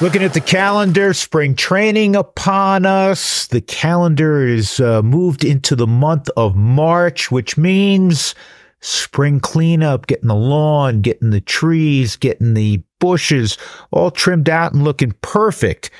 [0.00, 3.46] Looking at the calendar, spring training upon us.
[3.46, 8.34] The calendar is uh, moved into the month of March, which means
[8.80, 13.56] spring cleanup, getting the lawn, getting the trees, getting the bushes
[13.92, 15.90] all trimmed out and looking perfect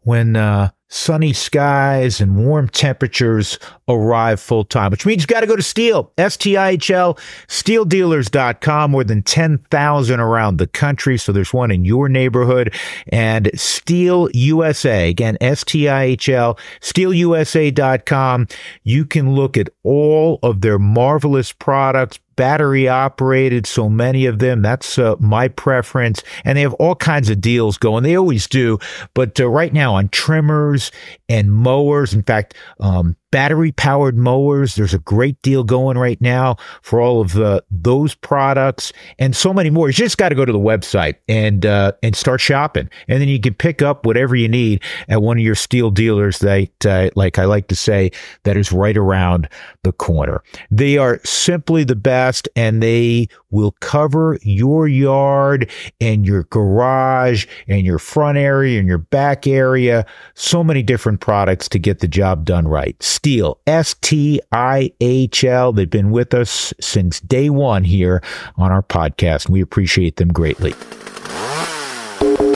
[0.00, 3.58] when uh, sunny skies and warm temperatures
[3.88, 7.18] arrive full time, which means you got to go to Steel, Stihl,
[7.48, 11.18] stihldealers.com, more than 10,000 around the country.
[11.18, 12.72] So there's one in your neighborhood
[13.08, 18.48] and Stihl USA, again, S-T-I-H-L, stihlusa.com.
[18.84, 24.62] You can look at all of their marvelous products, battery operated, so many of them.
[24.62, 26.22] That's uh, my preference.
[26.44, 28.04] And they have all kinds of deals going.
[28.04, 28.78] They always do.
[29.14, 30.90] But uh, right now on trimmers
[31.28, 34.76] and mowers, in fact, um, battery powered mowers.
[34.76, 39.52] There's a great deal going right now for all of the, those products and so
[39.52, 39.88] many more.
[39.88, 43.28] You just got to go to the website and uh, and start shopping, and then
[43.28, 46.38] you can pick up whatever you need at one of your Stihl dealers.
[46.38, 48.12] That, uh, like I like to say,
[48.44, 49.48] that is right around
[49.82, 50.40] the corner.
[50.70, 55.68] They are simply the best, and they will cover your yard
[56.00, 60.06] and your garage and your front area and your back area.
[60.34, 63.00] So many different products to get the job done right.
[63.24, 65.72] Stihl, S T I H L.
[65.72, 68.22] They've been with us since day one here
[68.56, 70.74] on our podcast, and we appreciate them greatly.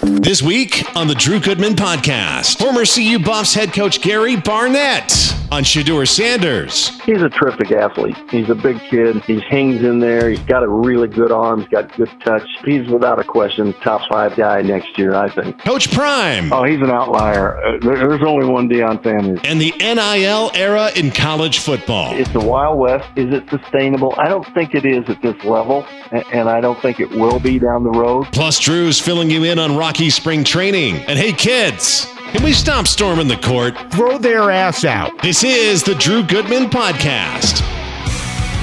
[0.03, 5.65] This week on the Drew Goodman Podcast, former CU Buffs head coach Gary Barnett on
[5.65, 7.01] Shedeur Sanders.
[7.01, 8.17] He's a terrific athlete.
[8.31, 9.23] He's a big kid.
[9.25, 10.29] He hangs in there.
[10.29, 11.61] He's got a really good arm.
[11.61, 12.47] He's got good touch.
[12.65, 15.59] He's without a question top five guy next year, I think.
[15.61, 16.53] Coach Prime.
[16.53, 17.57] Oh, he's an outlier.
[17.65, 19.41] Uh, there's only one Deion Sanders.
[19.45, 22.15] And the NIL era in college football.
[22.15, 23.09] It's the Wild West.
[23.17, 24.15] Is it sustainable?
[24.19, 27.59] I don't think it is at this level, and I don't think it will be
[27.59, 28.27] down the road.
[28.33, 30.97] Plus, Drew's filling you in on Rocky spring training.
[31.07, 32.13] And hey, kids.
[32.33, 33.75] Can we stop storming the court?
[33.91, 35.23] Throw their ass out.
[35.23, 37.63] This is the Drew Goodman Podcast.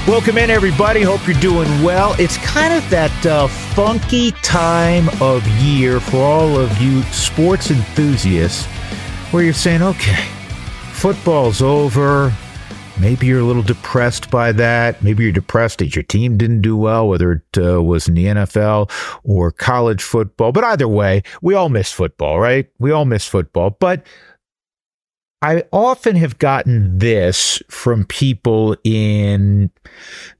[0.06, 1.02] Welcome in, everybody.
[1.02, 2.14] Hope you're doing well.
[2.20, 8.66] It's kind of that uh, funky time of year for all of you sports enthusiasts
[9.32, 10.28] where you're saying, okay,
[10.92, 12.32] football's over.
[12.98, 15.02] Maybe you're a little depressed by that.
[15.02, 18.24] Maybe you're depressed that your team didn't do well, whether it uh, was in the
[18.24, 18.90] NFL
[19.22, 20.50] or college football.
[20.50, 22.70] But either way, we all miss football, right?
[22.78, 23.76] We all miss football.
[23.78, 24.06] But
[25.42, 29.70] I often have gotten this from people in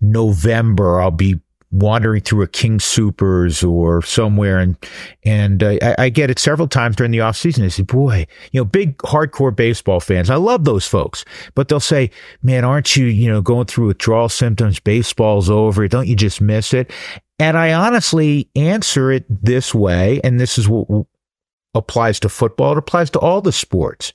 [0.00, 1.00] November.
[1.00, 1.38] I'll be
[1.78, 4.76] wandering through a King Supers or somewhere, and
[5.24, 7.64] and uh, I, I, get it several times during the off season.
[7.64, 10.30] I say, "Boy, you know, big hardcore baseball fans.
[10.30, 12.10] I love those folks." But they'll say,
[12.42, 14.80] "Man, aren't you, you know, going through withdrawal symptoms?
[14.80, 15.86] Baseball's over.
[15.88, 16.90] Don't you just miss it?"
[17.38, 21.06] And I honestly answer it this way, and this is what
[21.74, 22.72] applies to football.
[22.72, 24.12] It applies to all the sports.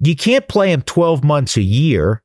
[0.00, 2.22] You can't play them 12 months a year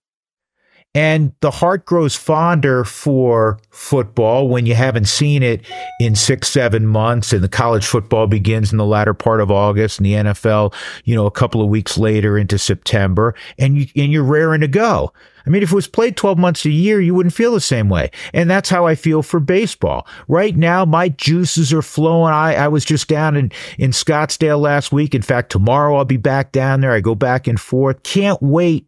[0.95, 5.61] and the heart grows fonder for football when you haven't seen it
[5.99, 9.99] in six, seven months, and the college football begins in the latter part of August,
[9.99, 10.73] and the NFL,
[11.03, 14.67] you know, a couple of weeks later into September, and you and you're raring to
[14.69, 15.11] go.
[15.45, 17.87] I mean, if it was played 12 months a year, you wouldn't feel the same
[17.87, 18.09] way.
[18.33, 20.07] And that's how I feel for baseball.
[20.27, 22.33] Right now, my juices are flowing.
[22.33, 25.13] I, I was just down in, in Scottsdale last week.
[25.13, 26.93] In fact, tomorrow I'll be back down there.
[26.93, 28.01] I go back and forth.
[28.01, 28.87] Can't wait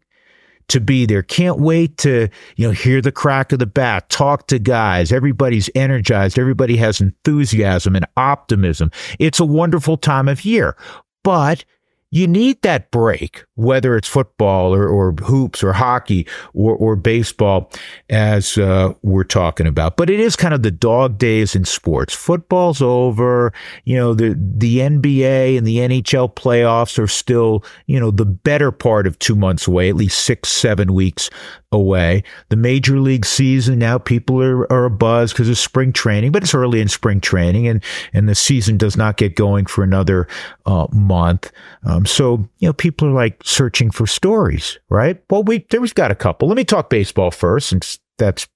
[0.69, 1.23] to be there.
[1.23, 5.11] Can't wait to, you know, hear the crack of the bat, talk to guys.
[5.11, 6.37] Everybody's energized.
[6.37, 8.91] Everybody has enthusiasm and optimism.
[9.19, 10.75] It's a wonderful time of year.
[11.23, 11.65] But
[12.09, 17.71] you need that break, whether it's football or, or hoops or hockey or, or baseball,
[18.09, 19.97] as uh, we're talking about.
[19.97, 22.13] But it is kind of the dog days in sports.
[22.13, 23.51] Football's over.
[23.83, 28.71] You know, the, the NBA and the NHL playoffs are still, you know, the better
[28.71, 31.29] part of two months away, at least six, seven weeks
[31.71, 32.23] away.
[32.49, 36.43] The major league season now, people are, are a buzz because of spring training, but
[36.43, 37.83] it's early in spring training and,
[38.13, 40.27] and the season does not get going for another
[40.65, 41.51] uh, month.
[41.83, 45.21] Um, so, you know, people are like searching for stories, right?
[45.29, 46.47] Well, we, there we've got a couple.
[46.47, 48.47] Let me talk baseball first, since that's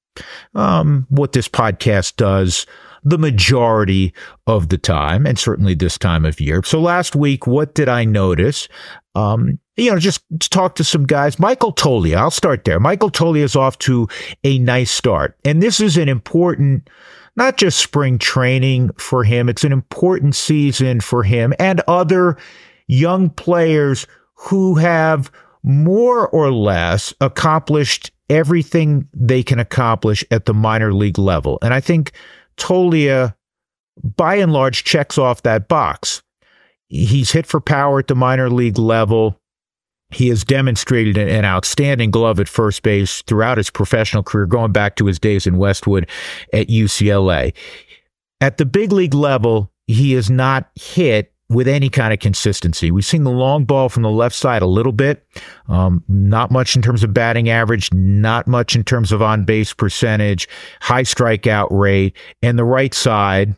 [0.55, 2.65] um, what this podcast does
[3.03, 4.13] the majority
[4.47, 6.61] of the time, and certainly this time of year.
[6.63, 8.67] So last week, what did I notice?
[9.15, 11.39] Um, you know, just talk to some guys.
[11.39, 12.79] Michael Toglia, I'll start there.
[12.79, 14.07] Michael Toglia is off to
[14.43, 15.37] a nice start.
[15.43, 16.89] And this is an important,
[17.35, 22.37] not just spring training for him, it's an important season for him and other
[22.87, 25.31] young players who have
[25.63, 31.59] more or less accomplished everything they can accomplish at the minor league level.
[31.61, 32.11] And I think
[32.57, 33.35] Toglia,
[34.15, 36.21] by and large, checks off that box
[36.91, 39.39] He's hit for power at the minor league level.
[40.09, 44.97] He has demonstrated an outstanding glove at first base throughout his professional career, going back
[44.97, 46.09] to his days in Westwood
[46.51, 47.53] at UCLA.
[48.41, 52.91] At the big league level, he has not hit with any kind of consistency.
[52.91, 55.25] We've seen the long ball from the left side a little bit,
[55.69, 59.73] um, not much in terms of batting average, not much in terms of on base
[59.73, 60.49] percentage,
[60.81, 63.55] high strikeout rate, and the right side,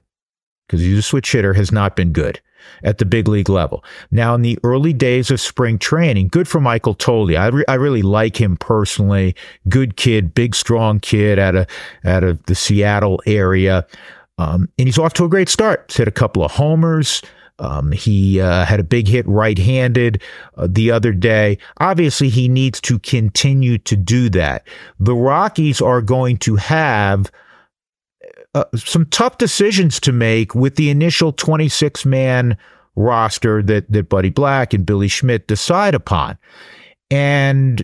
[0.67, 2.39] because he's a switch hitter, has not been good
[2.83, 3.83] at the big league level.
[4.11, 7.39] Now, in the early days of spring training, good for Michael Toglia.
[7.39, 9.35] I, re- I really like him personally.
[9.69, 11.67] Good kid, big, strong kid out of,
[12.05, 13.85] out of the Seattle area.
[14.37, 15.85] Um, and he's off to a great start.
[15.89, 17.21] He's hit a couple of homers.
[17.59, 20.21] Um, he uh, had a big hit right handed
[20.57, 21.59] uh, the other day.
[21.79, 24.67] Obviously, he needs to continue to do that.
[24.99, 27.31] The Rockies are going to have
[28.55, 32.57] uh, some tough decisions to make with the initial 26 man
[32.95, 36.37] roster that, that Buddy Black and Billy Schmidt decide upon.
[37.09, 37.83] And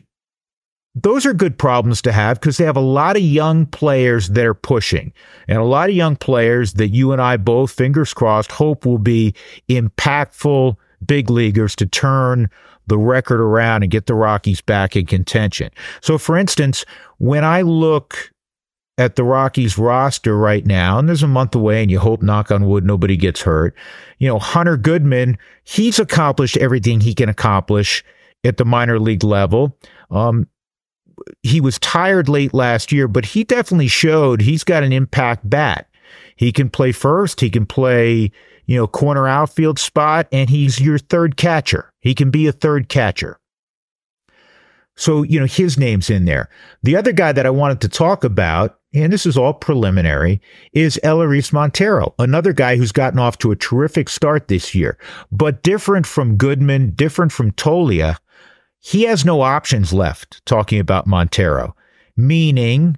[0.96, 4.46] those are good problems to have because they have a lot of young players that
[4.46, 5.14] are pushing
[5.48, 8.98] and a lot of young players that you and I both, fingers crossed, hope will
[8.98, 9.34] be
[9.70, 10.76] impactful
[11.06, 12.50] big leaguers to turn
[12.88, 15.70] the record around and get the Rockies back in contention.
[16.02, 16.86] So, for instance,
[17.20, 18.32] when I look
[19.00, 22.52] at the Rockies roster right now, and there's a month away, and you hope, knock
[22.52, 23.74] on wood, nobody gets hurt.
[24.18, 28.04] You know, Hunter Goodman, he's accomplished everything he can accomplish
[28.44, 29.78] at the minor league level.
[30.12, 30.48] Um,
[31.44, 35.88] he was tired late last year, but he definitely showed he's got an impact bat.
[36.36, 38.32] He can play first, he can play,
[38.66, 41.90] you know, corner outfield spot, and he's your third catcher.
[42.02, 43.40] He can be a third catcher.
[45.00, 46.50] So, you know, his name's in there.
[46.84, 50.42] The other guy that I wanted to talk about, and this is all preliminary,
[50.74, 54.98] is Elehuris Montero, another guy who's gotten off to a terrific start this year,
[55.32, 58.18] but different from Goodman, different from Toglia.
[58.80, 61.78] He has no options left talking about Montero,
[62.18, 62.98] meaning,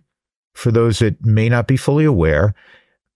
[0.55, 2.55] for those that may not be fully aware,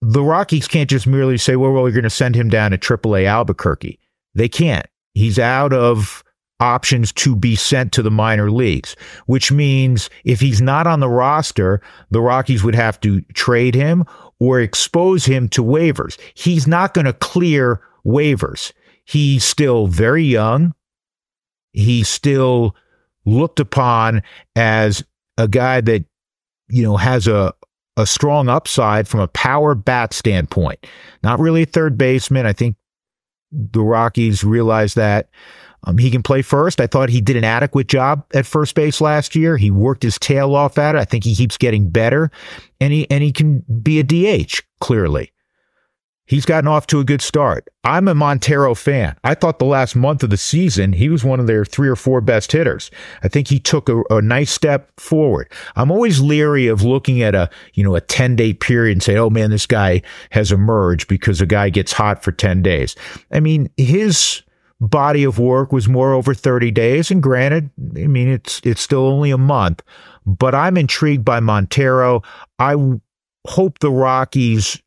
[0.04, 2.78] the Rockies can't just merely say, well, well we're going to send him down to
[2.78, 4.00] AAA Albuquerque.
[4.36, 4.86] They can't.
[5.16, 6.24] He's out of
[6.60, 11.10] options to be sent to the minor leagues, which means if he's not on the
[11.10, 11.82] roster,
[12.12, 14.06] the Rockies would have to trade him
[14.40, 16.20] or expose him to waivers.
[16.34, 18.72] He's not going to clear waivers.
[19.06, 20.74] He's still very young.
[21.74, 22.76] He's still
[23.26, 24.24] looked upon
[24.56, 25.04] as
[25.38, 26.06] a guy that,
[26.70, 27.54] you know, has a,
[27.98, 30.86] a strong upside from a power bat standpoint.
[31.24, 32.46] Not really a third baseman.
[32.46, 32.78] I think
[33.52, 35.30] the Rockies realize that.
[35.86, 36.82] Um, he can play first.
[36.82, 39.58] I thought he did an adequate job at first base last year.
[39.58, 41.00] He worked his tail off at it.
[41.00, 42.32] I think he keeps getting better,
[42.82, 45.32] and he and he can be a DH clearly.
[46.28, 47.68] He's gotten off to a good start.
[47.84, 49.16] I'm a Montero fan.
[49.24, 51.96] I thought the last month of the season, he was one of their three or
[51.96, 52.90] four best hitters.
[53.22, 55.52] I think he took a, a nice step forward.
[55.76, 59.18] I'm always leery of looking at a, you know, a 10 day period and say,
[59.18, 62.96] oh man, this guy has emerged because a guy gets hot for 10 days.
[63.32, 64.42] I mean, his
[64.82, 67.12] body of work was more over 30 days.
[67.12, 69.82] And granted, I mean, it's, it's still only a month,
[70.26, 72.22] but I'm intrigued by Montero.
[72.60, 72.76] I
[73.48, 74.82] hope the Rockies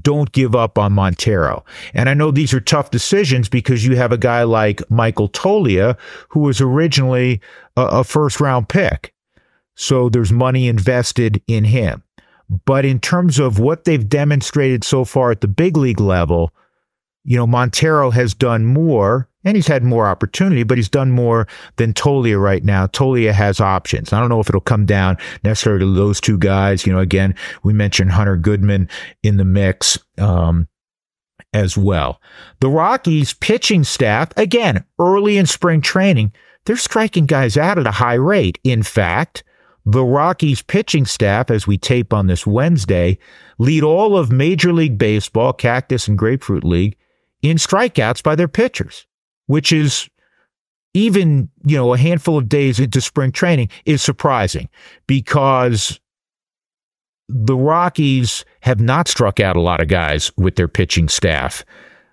[0.00, 1.64] don't give up on Montero.
[1.92, 5.96] And I know these are tough decisions because you have a guy like Michael Toglia,
[6.28, 7.40] who was originally
[7.76, 9.12] a, a first round pick.
[9.74, 12.02] So there's money invested in him.
[12.64, 16.52] But in terms of what they've demonstrated so far at the big league level,
[17.24, 21.46] you know, Montero has done more and he's had more opportunity, but he's done more
[21.76, 22.86] than Toglia right now.
[22.86, 24.12] Toglia has options.
[24.12, 26.86] I don't know if it'll come down necessarily to those two guys.
[26.86, 28.88] You know, again, we mentioned Hunter Goodman
[29.22, 29.98] in the mix.
[30.18, 30.68] Um,
[31.54, 32.18] as well.
[32.60, 36.32] The Rockies pitching staff, again, early in spring training,
[36.64, 38.58] they're striking guys out at a high rate.
[38.64, 39.44] In fact,
[39.84, 43.18] the Rockies pitching staff, as we tape on this Wednesday,
[43.58, 46.96] lead all of Major League Baseball, Cactus and Grapefruit League
[47.42, 49.06] in strikeouts by their pitchers,
[49.46, 50.08] which is
[50.94, 54.68] even, you know, a handful of days into spring training is surprising
[55.06, 56.00] because
[57.28, 61.64] the Rockies have not struck out a lot of guys with their pitching staff.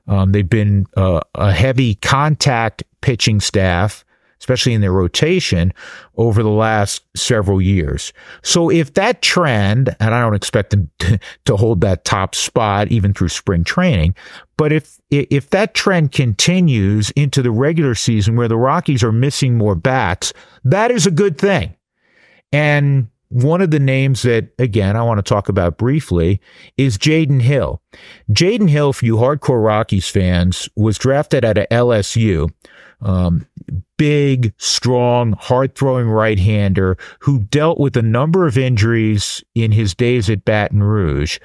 [0.08, 4.04] Um, they've been uh, a heavy contact pitching staff
[4.40, 5.74] especially in their rotation
[6.18, 8.14] over the last several years.
[8.42, 12.90] So if that trend, and I don't expect them to, to hold that top spot
[12.90, 14.16] even through spring training,
[14.58, 19.58] but if if that trend continues into the regular season where the Rockies are missing
[19.58, 21.76] more bats, that is a good thing.
[22.52, 26.42] And one of the names that, again, I want to talk about briefly
[26.78, 27.82] is Jaden Hill.
[28.32, 32.50] Jaden Hill, for you hardcore Rockies fans, was drafted at a LSU.
[33.02, 33.48] Um,
[33.98, 39.94] big, strong, hard throwing right hander who dealt with a number of injuries in his
[39.94, 41.40] days at Baton Rouge,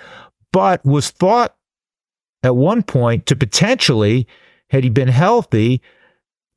[0.53, 1.55] but was thought
[2.43, 4.27] at one point to potentially,
[4.71, 5.81] had he been healthy,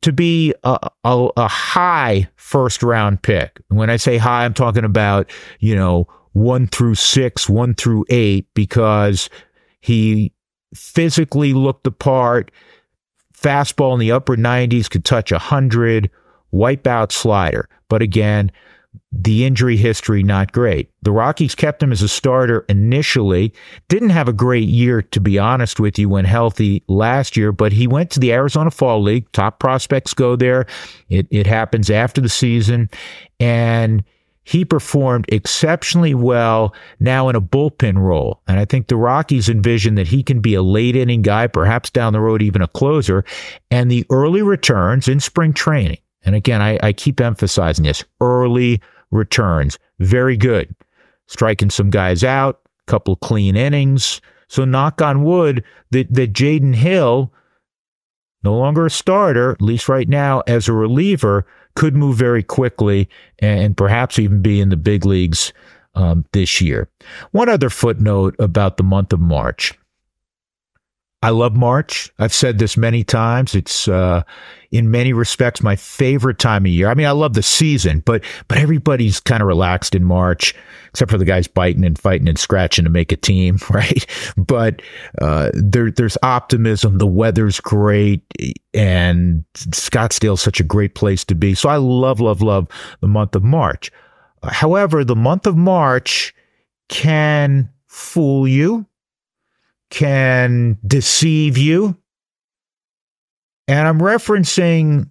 [0.02, 3.60] to be a, a, a, high first round pick.
[3.70, 8.48] When I say high, I'm talking about, you know, one through six, one through eight,
[8.54, 9.30] because
[9.82, 10.34] he
[10.74, 12.52] physically looked the part.
[13.36, 16.10] Fastball in the upper 90s could touch 100,
[16.54, 17.70] wipeout slider.
[17.90, 18.52] But again,
[19.20, 20.92] the injury history not great.
[21.02, 23.52] The Rockies kept him as a starter initially.
[23.90, 27.72] Didn't have a great year, to be honest with you, when healthy last year, but
[27.72, 29.32] he went to the Arizona Fall League.
[29.32, 30.68] Top prospects go there.
[31.10, 32.92] It, it happens after the season.
[33.40, 34.04] And
[34.44, 38.42] he performed exceptionally well now in a bullpen role.
[38.48, 41.90] And I think the Rockies envision that he can be a late inning guy, perhaps
[41.90, 43.26] down the road, even a closer.
[43.72, 45.98] And the early returns in spring training
[46.28, 48.94] and again, I, I keep emphasizing this early returns.
[50.00, 50.76] Very good.
[51.28, 54.22] Striking some guys out, couple clean innings.
[54.48, 57.34] So knock on wood that, that Jaden Hill,
[58.44, 61.46] no longer a starter, at least right now, as a reliever,
[61.76, 63.10] could move very quickly
[63.40, 65.52] and perhaps even be in the big leagues
[65.96, 66.90] um, this year.
[67.32, 69.78] One other footnote about the month of March.
[71.24, 72.12] I love March.
[72.20, 73.56] I've said this many times.
[73.56, 74.22] It's uh,
[74.72, 76.90] in many respects my favorite time of year.
[76.90, 80.54] I mean, I love the season, but but everybody's kind of relaxed in March,
[80.92, 84.06] except for the guys biting and fighting and scratching to make a team, right?
[84.38, 84.84] But
[85.20, 87.00] uh, there there's optimism.
[87.00, 88.22] The weather's great,
[88.76, 91.56] and Scottsdale's such a great place to be.
[91.56, 92.68] So I love love love
[93.02, 93.92] the month of March.
[94.44, 96.36] However, the month of March
[96.90, 98.86] can fool you
[99.90, 101.98] can deceive you.
[103.68, 105.10] And I'm referencing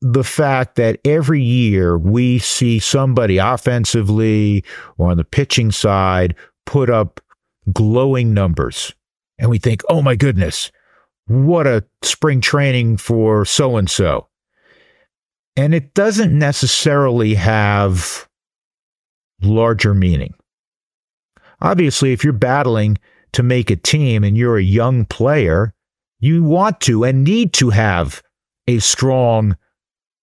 [0.00, 4.64] the fact that every year we see somebody offensively
[4.96, 7.20] or on the pitching side put up
[7.72, 8.94] glowing numbers.
[9.38, 10.70] And we think, oh my goodness,
[11.26, 14.28] what a spring training for so and so.
[15.56, 18.28] And it doesn't necessarily have
[19.42, 20.34] larger meaning.
[21.60, 22.98] Obviously, if you're battling
[23.32, 25.74] to make a team and you're a young player,
[26.20, 28.22] you want to and need to have
[28.66, 29.56] a strong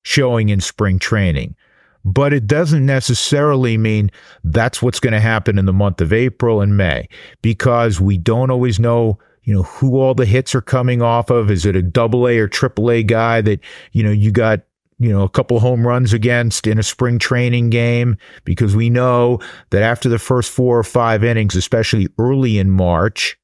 [0.03, 1.55] showing in spring training.
[2.03, 4.11] But it doesn't necessarily mean
[4.43, 7.07] that's what's going to happen in the month of April and May
[7.41, 11.51] because we don't always know you know who all the hits are coming off of
[11.51, 13.59] is it a double A or triple A guy that
[13.91, 14.61] you know you got
[14.99, 19.39] you know, a couple home runs against in a spring training game because we know
[19.71, 23.37] that after the first four or five innings, especially early in March,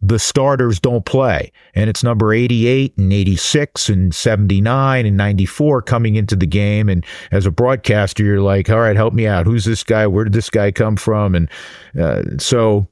[0.00, 1.50] the starters don't play.
[1.74, 6.88] And it's number 88 and 86 and 79 and 94 coming into the game.
[6.88, 9.46] And as a broadcaster, you're like, all right, help me out.
[9.46, 10.06] Who's this guy?
[10.06, 11.34] Where did this guy come from?
[11.34, 11.50] And
[11.98, 12.86] uh, so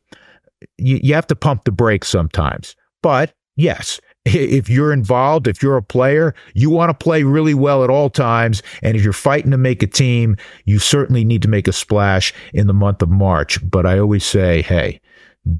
[0.78, 2.74] you, you have to pump the brakes sometimes.
[3.02, 7.84] But yes, if you're involved, if you're a player, you want to play really well
[7.84, 8.62] at all times.
[8.82, 12.32] And if you're fighting to make a team, you certainly need to make a splash
[12.52, 13.58] in the month of March.
[13.68, 15.00] But I always say, hey,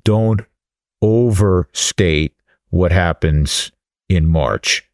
[0.04, 0.40] don't
[1.02, 2.35] overstate
[2.71, 3.71] what happens
[4.09, 4.88] in March.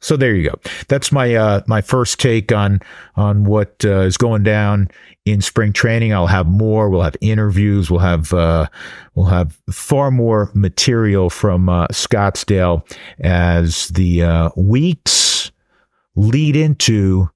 [0.00, 0.54] So there you go.
[0.88, 2.80] That's my uh, my first take on
[3.16, 4.88] on what uh, is going down
[5.24, 6.12] in spring training.
[6.12, 6.88] I'll have more.
[6.88, 7.90] We'll have interviews.
[7.90, 8.68] We'll have uh,
[9.14, 12.86] we'll have far more material from uh, Scottsdale
[13.20, 15.50] as the uh, weeks
[16.14, 17.30] lead into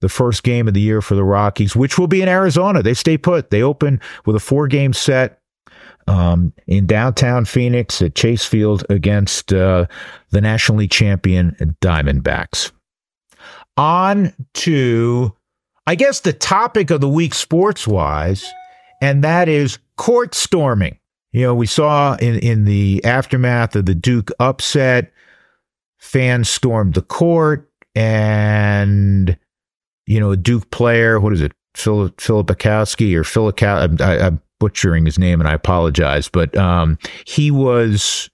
[0.00, 2.82] the first game of the year for the Rockies, which will be in Arizona.
[2.82, 3.50] They stay put.
[3.50, 5.41] They open with a four game set
[6.06, 9.86] um, in downtown Phoenix at Chase Field against uh,
[10.30, 12.72] the nationally champion Diamondbacks.
[13.76, 15.34] On to
[15.86, 18.46] I guess the topic of the week sports wise,
[19.00, 20.98] and that is court storming.
[21.32, 25.12] You know, we saw in, in the aftermath of the Duke upset,
[25.98, 29.36] fans stormed the court, and,
[30.06, 35.04] you know, a Duke player, what is it, Philip Filipowski or Philip, I, I'm butchering
[35.04, 38.30] his name and I apologize, but um, he was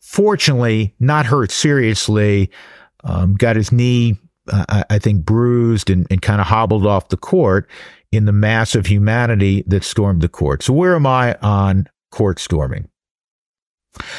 [0.00, 2.50] fortunately not hurt seriously,
[3.04, 4.18] um, got his knee
[4.52, 7.68] uh, I think, bruised and, and kind of hobbled off the court
[8.10, 10.64] in the mass of humanity that stormed the court.
[10.64, 12.88] So, where am I on court storming?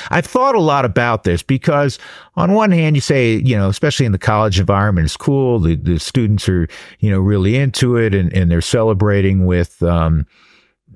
[0.09, 1.99] I've thought a lot about this because,
[2.35, 5.59] on one hand, you say, you know, especially in the college environment, it's cool.
[5.59, 6.67] The, the students are,
[6.99, 10.25] you know, really into it and, and they're celebrating with um,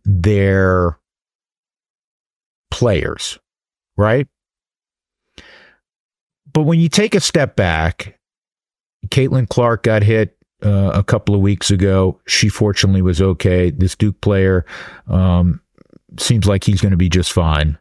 [0.06, 0.98] their
[2.72, 3.40] players,
[3.98, 4.28] right?
[6.52, 8.20] But when you take a step back,
[9.08, 12.20] Caitlin Clark got hit uh, a couple of weeks ago.
[12.28, 13.72] She fortunately was okay.
[13.72, 14.66] This Duke player
[15.08, 15.62] um,
[16.18, 17.78] seems like he's going to be just fine.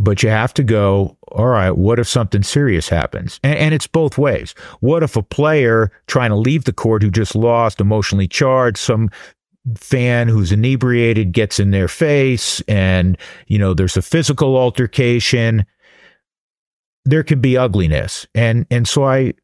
[0.00, 3.40] But you have to go, all right, what if something serious happens?
[3.42, 4.54] And, and, it's both ways.
[4.78, 9.10] What if a player trying to leave the court who just lost, emotionally charged, some
[9.76, 15.66] fan who's inebriated gets in their face and, you know, there's a physical altercation?
[17.04, 18.26] There could be ugliness.
[18.34, 19.34] And, and so I,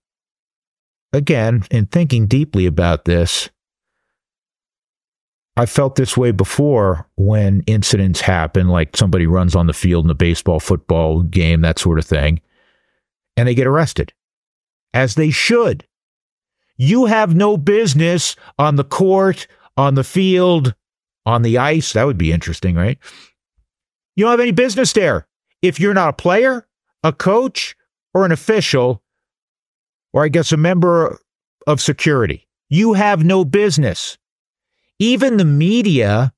[1.12, 3.48] again, in thinking deeply about this,
[5.56, 10.10] I felt this way before when incidents happen, like somebody runs on the field in
[10.10, 12.40] a baseball, football game, that sort of thing,
[13.36, 14.12] and they get arrested,
[14.92, 15.86] as they should.
[16.76, 20.74] You have no business on the court, on the field,
[21.26, 21.92] on the ice.
[21.92, 22.98] That would be interesting, right?
[24.16, 25.26] You don't have any business there.
[25.62, 26.66] If you're not a player,
[27.02, 27.76] a coach,
[28.12, 29.02] or an official,
[30.12, 31.18] or I guess a member
[31.66, 34.18] of security, you have no business
[34.98, 36.32] even the media,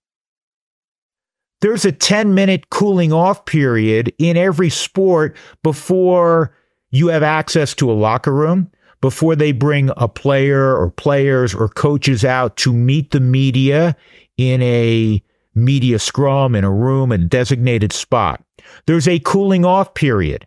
[1.61, 6.55] there's a 10 minute cooling off period in every sport before
[6.91, 11.69] you have access to a locker room, before they bring a player or players or
[11.69, 13.97] coaches out to meet the media
[14.37, 15.23] in a
[15.55, 18.43] media scrum in a room, a designated spot.
[18.87, 20.47] There's a cooling off period.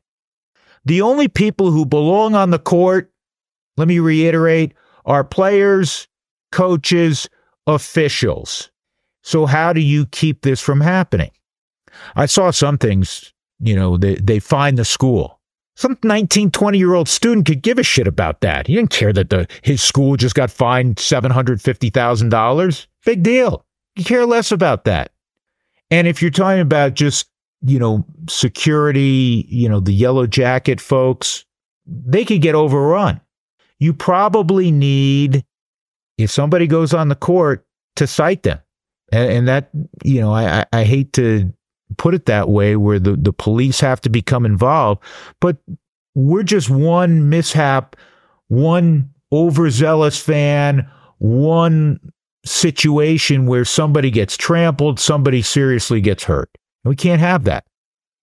[0.86, 3.12] The only people who belong on the court,
[3.78, 4.74] let me reiterate,
[5.06, 6.08] are players,
[6.52, 7.30] coaches,
[7.68, 8.72] officials.
[9.22, 11.32] So, how do you keep this from happening?
[12.16, 15.39] I saw some things, you know, they, they fined the school.
[15.80, 18.68] Some 19, 20 year old student could give a shit about that.
[18.68, 22.88] He didn't care that the, his school just got fined $750,000.
[23.06, 23.66] Big deal.
[23.96, 25.14] You care less about that.
[25.90, 27.30] And if you're talking about just,
[27.62, 31.46] you know, security, you know, the yellow jacket folks,
[31.86, 33.22] they could get overrun.
[33.80, 35.46] You probably need
[36.18, 37.66] if somebody goes on the court
[37.96, 38.60] to cite them.
[39.14, 39.70] And, and that,
[40.04, 41.54] you know, I, I hate to
[41.98, 45.04] put it that way where the, the police have to become involved,
[45.40, 45.58] but
[46.16, 47.96] we're just one mishap,
[48.48, 52.00] one overzealous fan, one
[52.46, 56.50] situation where somebody gets trampled, somebody seriously gets hurt.
[56.84, 57.66] We can't have that.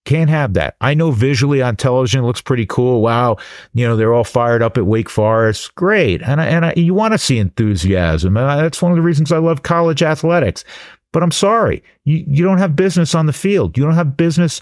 [0.05, 0.77] Can't have that.
[0.81, 3.03] I know visually on television looks pretty cool.
[3.03, 3.39] Wow,
[3.75, 5.75] you know they're all fired up at Wake Forest.
[5.75, 8.37] Great, and I, and I, you want to see enthusiasm.
[8.37, 10.65] And that's one of the reasons I love college athletics.
[11.17, 13.79] But I'm sorry, you you don't have business on the field.
[13.79, 14.61] You don't have business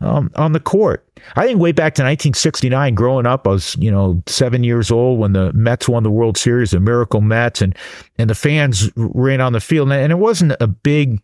[0.00, 1.04] um, on the court.
[1.34, 5.18] I think way back to 1969, growing up, I was you know seven years old
[5.18, 7.76] when the Mets won the World Series, the Miracle Mets, and
[8.18, 11.20] and the fans ran on the field, and it wasn't a big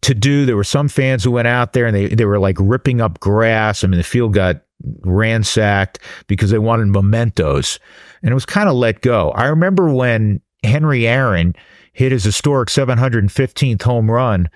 [0.00, 0.46] to do.
[0.46, 3.20] There were some fans who went out there and they, they were like ripping up
[3.20, 3.84] grass.
[3.84, 4.62] I mean, the field got
[5.02, 7.78] ransacked because they wanted mementos
[8.22, 9.32] and it was kind of let go.
[9.32, 11.54] I remember when Henry Aaron
[11.98, 14.48] hit his historic 715th home run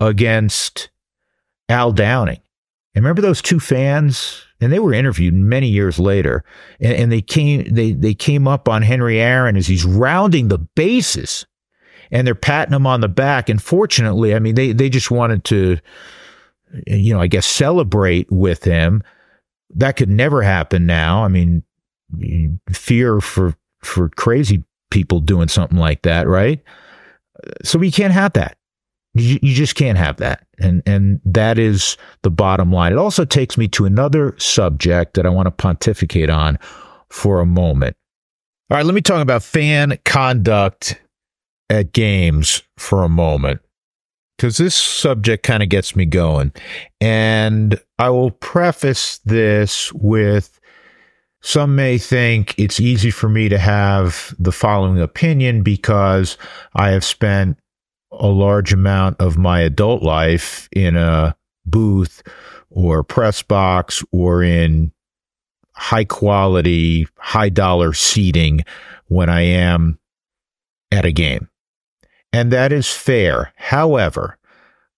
[0.00, 0.90] against
[1.70, 2.40] Al Downing.
[2.94, 4.44] And remember those two fans?
[4.60, 6.44] And they were interviewed many years later.
[6.78, 10.58] And, and they came they they came up on Henry Aaron as he's rounding the
[10.58, 11.46] bases
[12.10, 13.48] and they're patting him on the back.
[13.48, 15.78] And fortunately, I mean, they, they just wanted to,
[16.86, 19.02] you know, I guess celebrate with him.
[19.70, 21.24] That could never happen now.
[21.24, 21.62] I mean,
[22.70, 26.62] fear for, for crazy people doing something like that, right?
[27.62, 28.56] So we can't have that.
[29.14, 30.46] You, you just can't have that.
[30.58, 32.92] And, and that is the bottom line.
[32.92, 36.58] It also takes me to another subject that I want to pontificate on
[37.08, 37.96] for a moment.
[38.70, 41.00] All right, let me talk about fan conduct
[41.68, 43.60] at games for a moment
[44.36, 46.52] because this subject kind of gets me going.
[47.00, 50.59] And I will preface this with
[51.42, 56.36] some may think it's easy for me to have the following opinion because
[56.74, 57.58] I have spent
[58.12, 62.22] a large amount of my adult life in a booth
[62.68, 64.92] or press box or in
[65.72, 68.64] high quality, high dollar seating
[69.06, 69.98] when I am
[70.92, 71.48] at a game
[72.32, 73.52] and that is fair.
[73.56, 74.38] However,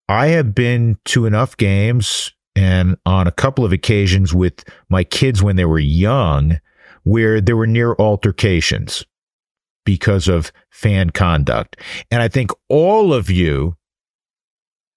[0.09, 5.43] I have been to enough games and on a couple of occasions with my kids
[5.43, 6.61] when they were young
[7.05, 9.05] where there were near altercations
[9.85, 11.77] because of fan conduct.
[12.11, 13.77] And I think all of you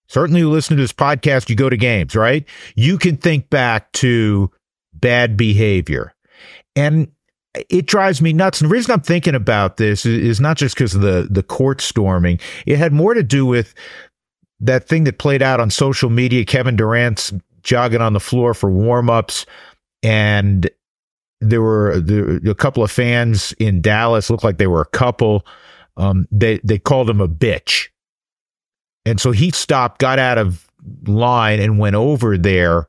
[0.07, 2.45] Certainly, you listen to this podcast, you go to games, right?
[2.75, 4.51] You can think back to
[4.93, 6.13] bad behavior.
[6.75, 7.11] And
[7.69, 8.61] it drives me nuts.
[8.61, 11.81] And the reason I'm thinking about this is, not just because of the, the court
[11.81, 13.73] storming, it had more to do with
[14.65, 16.45] that thing that played out on social media.
[16.45, 19.45] Kevin Durant's jogging on the floor for warmups,
[20.03, 20.69] and
[21.41, 24.85] there were, there were a couple of fans in Dallas, looked like they were a
[24.85, 25.45] couple.
[25.97, 27.87] Um, they, they called him a bitch
[29.05, 30.67] and so he stopped, got out of
[31.05, 32.87] line, and went over there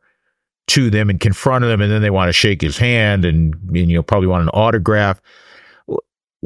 [0.69, 1.81] to them and confronted them.
[1.81, 4.49] And then they want to shake his hand and, and you know probably want an
[4.49, 5.21] autograph.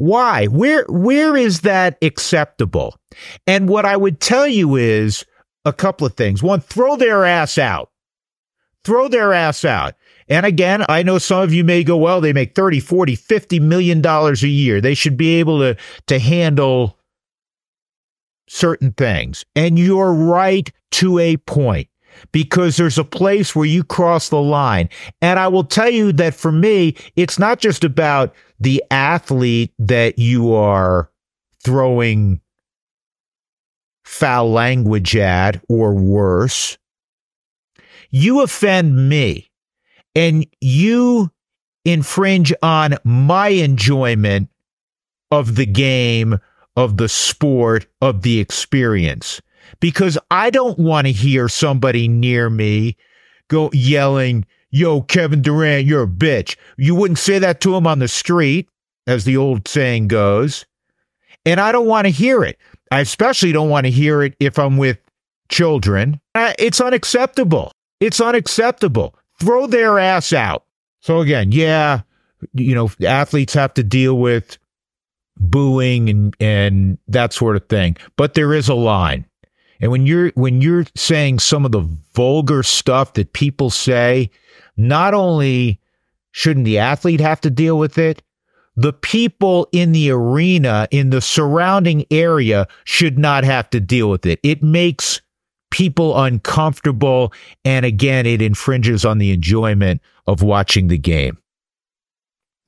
[0.00, 0.46] Why?
[0.46, 2.96] Where where is that acceptable?
[3.46, 5.26] And what I would tell you is
[5.66, 6.42] a couple of things.
[6.42, 7.90] One, throw their ass out.
[8.82, 9.96] Throw their ass out.
[10.26, 13.60] And again, I know some of you may go, well, they make 30, 40, 50
[13.60, 14.80] million dollars a year.
[14.80, 16.98] They should be able to to handle
[18.48, 19.44] certain things.
[19.54, 21.88] And you're right to a point
[22.32, 24.88] because there's a place where you cross the line.
[25.20, 30.18] And I will tell you that for me, it's not just about the athlete that
[30.18, 31.10] you are
[31.64, 32.40] throwing
[34.04, 36.76] foul language at or worse.
[38.10, 39.50] You offend me
[40.14, 41.30] and you
[41.84, 44.48] infringe on my enjoyment
[45.30, 46.38] of the game
[46.76, 49.40] of the sport, of the experience.
[49.78, 52.96] Because I don't want to hear somebody near me
[53.48, 56.56] go yelling, Yo, Kevin Durant, you're a bitch.
[56.76, 58.68] You wouldn't say that to him on the street,
[59.06, 60.64] as the old saying goes.
[61.44, 62.58] And I don't want to hear it.
[62.92, 64.98] I especially don't want to hear it if I'm with
[65.48, 66.20] children.
[66.34, 67.72] It's unacceptable.
[68.00, 69.14] It's unacceptable.
[69.40, 70.64] Throw their ass out.
[71.00, 72.02] So, again, yeah,
[72.52, 74.58] you know, athletes have to deal with
[75.38, 77.96] booing and and that sort of thing.
[78.16, 79.24] But there is a line.
[79.80, 84.30] And when you're when you're saying some of the vulgar stuff that people say,
[84.80, 85.80] not only
[86.32, 88.22] shouldn't the athlete have to deal with it,
[88.76, 94.24] the people in the arena in the surrounding area should not have to deal with
[94.24, 94.40] it.
[94.42, 95.20] It makes
[95.70, 97.32] people uncomfortable
[97.64, 101.38] and again it infringes on the enjoyment of watching the game.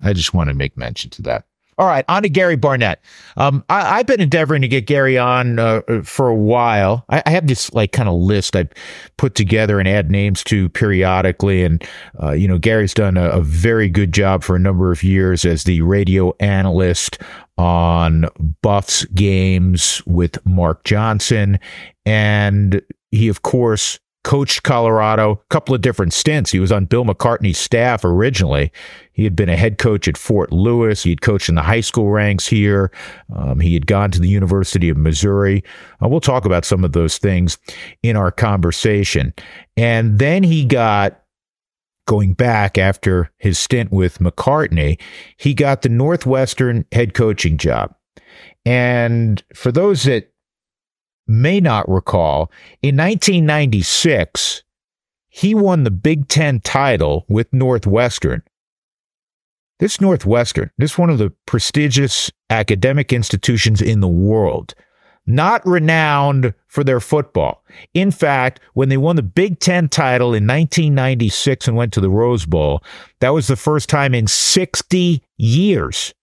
[0.02, 1.46] I just want to make mention to that.
[1.78, 3.00] All right, on to Gary Barnett.
[3.38, 7.04] Um, I, have been endeavoring to get Gary on uh, for a while.
[7.08, 8.68] I, I, have this like kind of list I
[9.16, 11.82] put together and add names to periodically, and
[12.22, 15.46] uh, you know Gary's done a, a, very good job for a number of years
[15.46, 17.18] as the radio analyst
[17.56, 18.28] on
[18.60, 21.58] Buffs games with Mark Johnson,
[22.04, 22.82] and
[23.12, 26.50] he of course coached Colorado, a couple of different stints.
[26.50, 28.70] He was on Bill McCartney's staff originally.
[29.12, 31.02] He had been a head coach at Fort Lewis.
[31.02, 32.90] He had coached in the high school ranks here.
[33.34, 35.64] Um, he had gone to the University of Missouri.
[36.02, 37.58] Uh, we'll talk about some of those things
[38.02, 39.34] in our conversation.
[39.76, 41.20] And then he got
[42.06, 45.00] going back after his stint with McCartney,
[45.36, 47.94] he got the Northwestern head coaching job.
[48.64, 50.31] And for those that
[51.26, 52.50] may not recall,
[52.82, 54.62] in 1996,
[55.28, 58.42] he won the Big Ten title with Northwestern.
[59.78, 64.74] This Northwestern, this one of the prestigious academic institutions in the world,
[65.26, 67.64] not renowned for their football.
[67.94, 72.10] In fact, when they won the Big Ten title in 1996 and went to the
[72.10, 72.82] Rose Bowl,
[73.20, 76.14] that was the first time in 60 years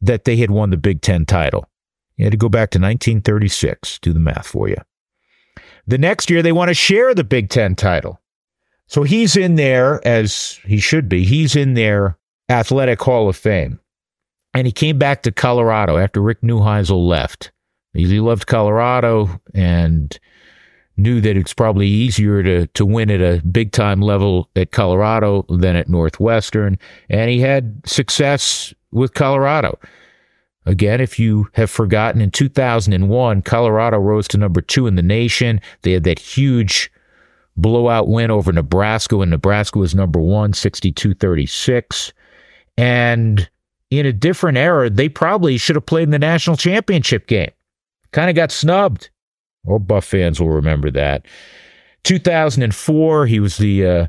[0.00, 1.67] that they had won the Big Ten title.
[2.18, 4.00] You had to go back to 1936.
[4.00, 4.76] Do the math for you.
[5.86, 8.20] The next year, they want to share the Big Ten title.
[8.88, 13.80] So he's in there, as he should be, he's in their Athletic Hall of Fame.
[14.52, 17.52] And he came back to Colorado after Rick Neuheisel left.
[17.94, 20.18] He loved Colorado and
[20.96, 25.46] knew that it's probably easier to, to win at a big time level at Colorado
[25.48, 26.78] than at Northwestern.
[27.08, 29.78] And he had success with Colorado.
[30.68, 35.62] Again, if you have forgotten, in 2001, Colorado rose to number two in the nation.
[35.80, 36.92] They had that huge
[37.56, 42.12] blowout win over Nebraska when Nebraska was number one, 62 36.
[42.76, 43.48] And
[43.90, 47.50] in a different era, they probably should have played in the national championship game.
[48.12, 49.08] Kind of got snubbed.
[49.64, 51.24] Or Buff fans will remember that.
[52.04, 54.06] 2004, he was the uh,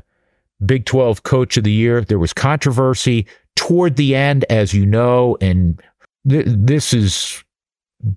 [0.66, 2.02] Big 12 Coach of the Year.
[2.02, 5.80] There was controversy toward the end, as you know, and
[6.28, 7.42] th- this has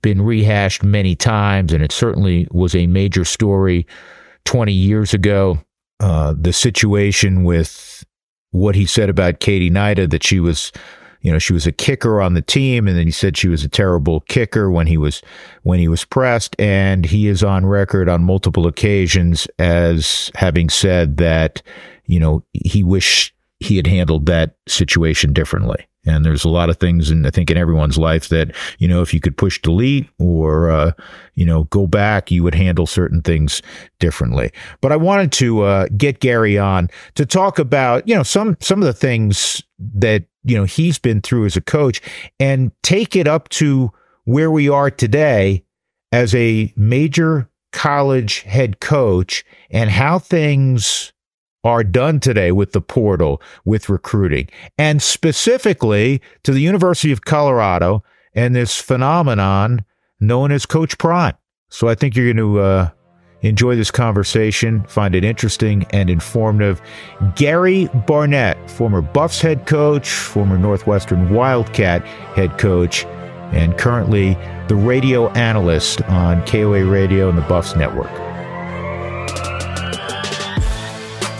[0.02, 3.86] been rehashed many times, and it certainly was a major story
[4.46, 5.60] 20 years ago.
[6.00, 8.04] Uh, the situation with
[8.52, 10.72] what he said about Katie Hnida, that she was,
[11.22, 13.64] you know, she was a kicker on the team, and then he said she was
[13.64, 15.22] a terrible kicker when he was
[15.64, 21.18] when he was pressed, and he is on record on multiple occasions as having said
[21.18, 21.62] that,
[22.06, 25.88] you know, he wished he had handled that situation differently.
[26.06, 29.02] And there's a lot of things, and I think in everyone's life that you know,
[29.02, 30.92] if you could push delete or uh,
[31.36, 33.62] you know go back, you would handle certain things
[34.00, 34.52] differently.
[34.82, 38.82] But I wanted to uh, get Gary on to talk about you know some some
[38.82, 42.02] of the things that you know he's been through as a coach,
[42.40, 43.92] and take it up to
[44.26, 45.64] where we are today
[46.12, 51.14] as a major college head coach, and how things
[51.64, 58.04] are done today with the portal, with recruiting, and specifically to the University of Colorado
[58.34, 59.86] and this phenomenon
[60.20, 61.36] known as Coach Prime.
[61.70, 62.90] So I think you're going to uh,
[63.42, 66.82] enjoy this conversation, find it interesting and informative.
[67.36, 73.06] Gary Barnett, former Buffs head coach, former Northwestern Wildcat head coach,
[73.54, 74.34] and currently
[74.68, 78.33] the radio analyst on KOA Radio and the Buffs Network.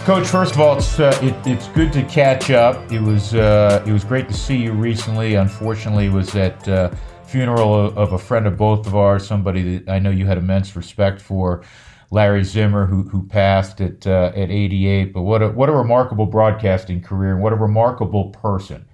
[0.04, 2.92] Coach, first of all, it's uh, it, it's good to catch up.
[2.92, 5.36] It was uh, it was great to see you recently.
[5.36, 6.90] Unfortunately, it was at uh,
[7.24, 10.36] funeral of, of, a friend of both of ours, somebody that I know you had
[10.36, 11.64] immense respect for,
[12.10, 15.14] Larry Zimmer, who who passed at uh, at 88.
[15.14, 18.84] But what a what a remarkable broadcasting career, and what a remarkable person.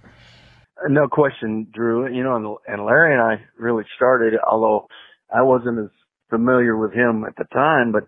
[0.88, 2.06] No question, Drew.
[2.06, 4.86] You know, and, and Larry and I really started, although
[5.28, 5.90] I wasn't as
[6.28, 8.06] familiar with him at the time, but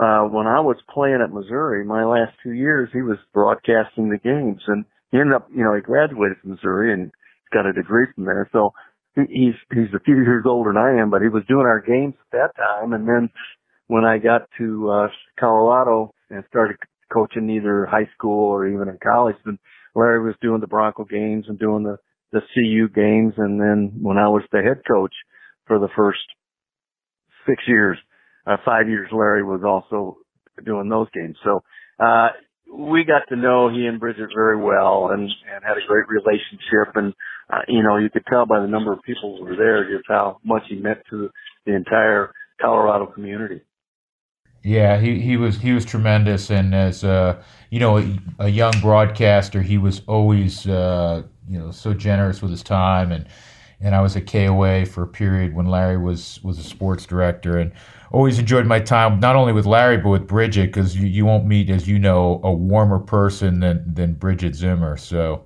[0.00, 4.16] uh, when I was playing at Missouri, my last two years, he was broadcasting the
[4.16, 7.12] games, and he ended up, you know, he graduated from Missouri and
[7.52, 8.48] got a degree from there.
[8.52, 8.72] So
[9.14, 12.14] he's he's a few years older than I am, but he was doing our games
[12.18, 12.94] at that time.
[12.94, 13.28] And then
[13.88, 15.08] when I got to uh,
[15.38, 16.76] Colorado and started
[17.12, 19.58] coaching either high school or even in college, then
[19.94, 21.98] Larry was doing the Bronco games and doing the
[22.32, 23.34] the CU games.
[23.36, 25.12] And then when I was the head coach
[25.66, 26.20] for the first
[27.46, 27.98] six years,
[28.46, 30.18] uh, five years Larry was also
[30.64, 31.36] doing those games.
[31.44, 31.62] So,
[31.98, 32.28] uh,
[32.72, 36.94] we got to know he and Bridget very well and, and had a great relationship.
[36.94, 37.12] And,
[37.52, 40.04] uh, you know, you could tell by the number of people who were there just
[40.08, 41.30] how much he meant to
[41.66, 43.62] the entire Colorado community.
[44.62, 48.74] Yeah, he, he was he was tremendous, and as uh, you know, a, a, young
[48.82, 53.26] broadcaster, he was always uh, you know so generous with his time, and
[53.80, 57.56] and I was at KOA for a period when Larry was was a sports director,
[57.56, 57.72] and
[58.10, 61.46] always enjoyed my time not only with Larry but with Bridget because you, you won't
[61.46, 64.96] meet, as you know, a warmer person than than Bridget Zimmer.
[64.96, 65.44] So.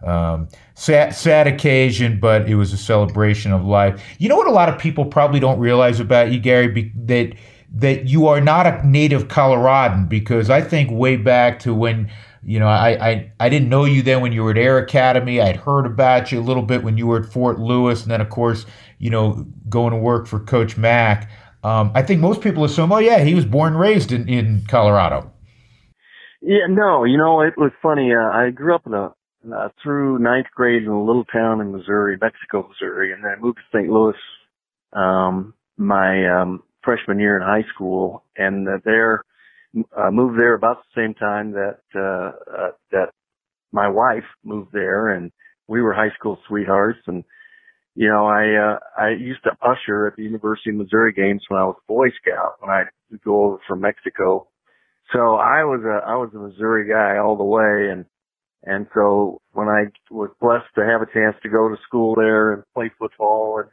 [0.00, 4.00] Um, sad, sad occasion, but it was a celebration of life.
[4.18, 4.46] You know what?
[4.46, 7.34] A lot of people probably don't realize about you, Gary, be, that
[7.74, 10.08] that you are not a native Coloradan.
[10.08, 12.08] Because I think way back to when
[12.48, 15.40] you know, I, I, I didn't know you then when you were at Air Academy.
[15.40, 18.20] I'd heard about you a little bit when you were at Fort Lewis, and then
[18.20, 18.64] of course,
[18.98, 21.30] you know, going to work for Coach Mack.
[21.62, 24.64] Um, I think most people assume, oh yeah, he was born and raised in, in
[24.68, 25.32] Colorado.
[26.40, 28.12] Yeah, no, you know, it was funny.
[28.14, 29.12] Uh, I grew up in a
[29.54, 33.40] uh, through ninth grade in a little town in Missouri, Mexico, Missouri, and then I
[33.40, 33.88] moved to St.
[33.88, 34.14] Louis
[34.92, 39.22] um, my um, freshman year in high school, and uh, there
[39.96, 43.10] uh, moved there about the same time that uh, uh, that
[43.72, 45.30] my wife moved there, and
[45.66, 47.24] we were high school sweethearts, and
[47.98, 51.58] you know, I uh, I used to usher at the University of Missouri games when
[51.58, 54.46] I was a Boy Scout when I would go over from Mexico.
[55.12, 58.04] So I was a I was a Missouri guy all the way, and
[58.62, 62.52] and so when I was blessed to have a chance to go to school there
[62.52, 63.68] and play football and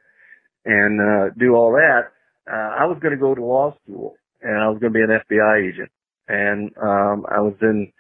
[0.66, 2.10] and uh, do all that,
[2.52, 5.04] uh, I was going to go to law school and I was going to be
[5.04, 5.92] an FBI agent.
[6.28, 7.94] And um, I was in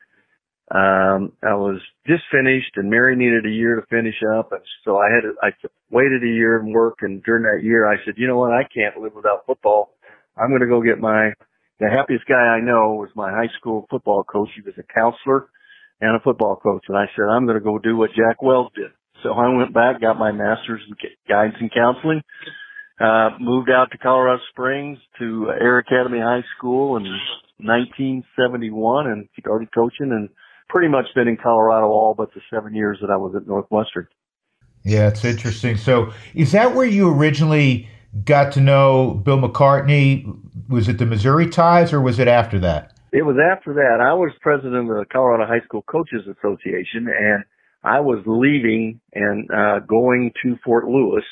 [0.71, 4.51] um, I was just finished and Mary needed a year to finish up.
[4.51, 5.49] And so I had, I
[5.91, 6.99] waited a year and work.
[7.01, 8.51] And during that year, I said, you know what?
[8.51, 9.93] I can't live without football.
[10.36, 11.34] I'm going to go get my,
[11.80, 14.49] the happiest guy I know was my high school football coach.
[14.56, 15.49] He was a counselor
[16.01, 16.84] and a football coach.
[16.88, 18.91] And I said, I'm going to go do what Jack Wells did.
[19.21, 20.95] So I went back, got my master's in
[21.30, 22.21] guidance and counseling,
[22.99, 27.04] uh, moved out to Colorado Springs to Air Academy High School in
[27.58, 30.30] 1971 and started coaching and
[30.69, 34.08] pretty much been in Colorado all but the seven years that I was at Northwestern.
[34.84, 35.78] Yeah, it's interesting.
[35.78, 37.89] So, is that where you originally
[38.23, 40.25] got to know Bill McCartney?
[40.69, 42.93] Was it the Missouri ties, or was it after that?
[43.12, 43.99] It was after that.
[44.01, 47.43] I was president of the Colorado High School Coaches Association, and
[47.84, 51.23] I was leaving and uh, going to Fort Lewis,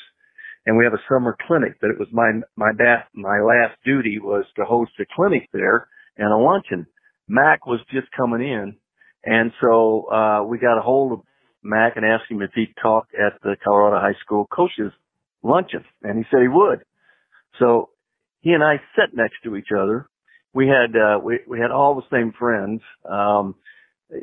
[0.66, 1.76] and we have a summer clinic.
[1.80, 5.88] But it was my my that my last duty was to host a clinic there
[6.16, 6.86] and a luncheon.
[7.28, 8.76] Mac was just coming in,
[9.24, 11.20] and so, uh, we got a hold of
[11.62, 14.92] Mac and asked him if he'd talk at the Colorado High School coaches
[15.42, 16.80] luncheon, and he said he would.
[17.58, 17.90] So
[18.40, 20.08] he and I sat next to each other.
[20.52, 22.80] We had uh, we we had all the same friends.
[23.08, 23.56] Um,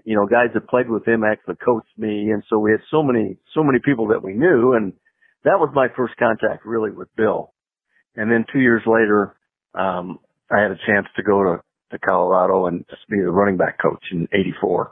[0.06, 3.04] you know, guys that played with him actually coached me, and so we had so
[3.04, 4.94] many so many people that we knew, and
[5.44, 7.54] that was my first contact really with Bill.
[8.16, 9.36] And then two years later,
[9.74, 10.20] um,
[10.52, 14.06] I had a chance to go to to Colorado and be the running back coach
[14.12, 14.91] in '84.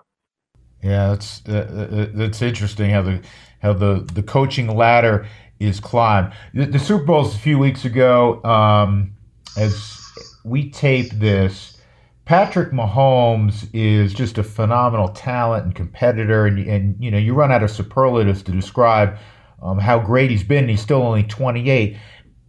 [0.83, 1.51] Yeah, that's uh,
[1.91, 3.21] uh, that's interesting how the
[3.61, 5.27] how the the coaching ladder
[5.59, 6.33] is climbed.
[6.53, 8.41] The, the Super Bowl's a few weeks ago.
[8.43, 9.13] Um,
[9.57, 10.01] as
[10.45, 11.77] we tape this,
[12.25, 17.51] Patrick Mahomes is just a phenomenal talent and competitor, and and you know you run
[17.51, 19.17] out of superlatives to describe
[19.61, 20.69] um, how great he's been.
[20.69, 21.97] He's still only 28,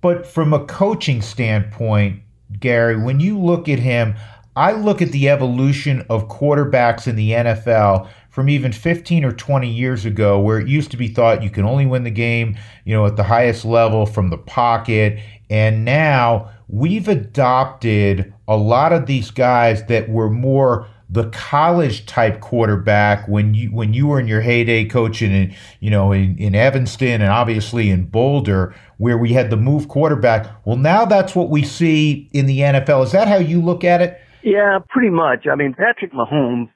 [0.00, 2.20] but from a coaching standpoint,
[2.58, 4.14] Gary, when you look at him,
[4.60, 9.66] I look at the evolution of quarterbacks in the NFL from even 15 or 20
[9.66, 12.94] years ago, where it used to be thought you can only win the game, you
[12.94, 15.18] know, at the highest level from the pocket.
[15.48, 22.40] And now we've adopted a lot of these guys that were more the college type
[22.40, 26.54] quarterback when you when you were in your heyday coaching in you know in, in
[26.54, 30.46] Evanston and obviously in Boulder where we had the move quarterback.
[30.66, 33.04] Well, now that's what we see in the NFL.
[33.04, 34.20] Is that how you look at it?
[34.42, 35.46] Yeah, pretty much.
[35.50, 36.70] I mean, Patrick Mahomes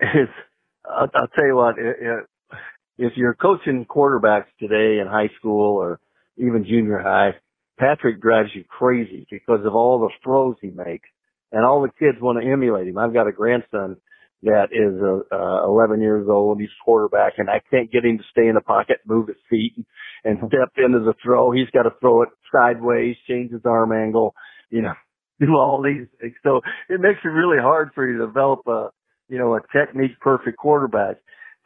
[0.00, 0.28] is.
[0.84, 1.76] I'll, I'll tell you what.
[2.96, 6.00] If you're coaching quarterbacks today in high school or
[6.36, 7.30] even junior high,
[7.78, 11.08] Patrick drives you crazy because of all the throws he makes,
[11.50, 12.98] and all the kids want to emulate him.
[12.98, 13.96] I've got a grandson
[14.42, 16.58] that is uh, uh, 11 years old.
[16.58, 19.36] And he's quarterback, and I can't get him to stay in the pocket, move his
[19.48, 19.74] feet,
[20.24, 21.50] and step into the throw.
[21.50, 24.34] He's got to throw it sideways, change his arm angle,
[24.70, 24.94] you know,
[25.40, 26.34] do all these things.
[26.42, 28.90] So it makes it really hard for you to develop a,
[29.28, 31.16] you know, a technique perfect quarterback.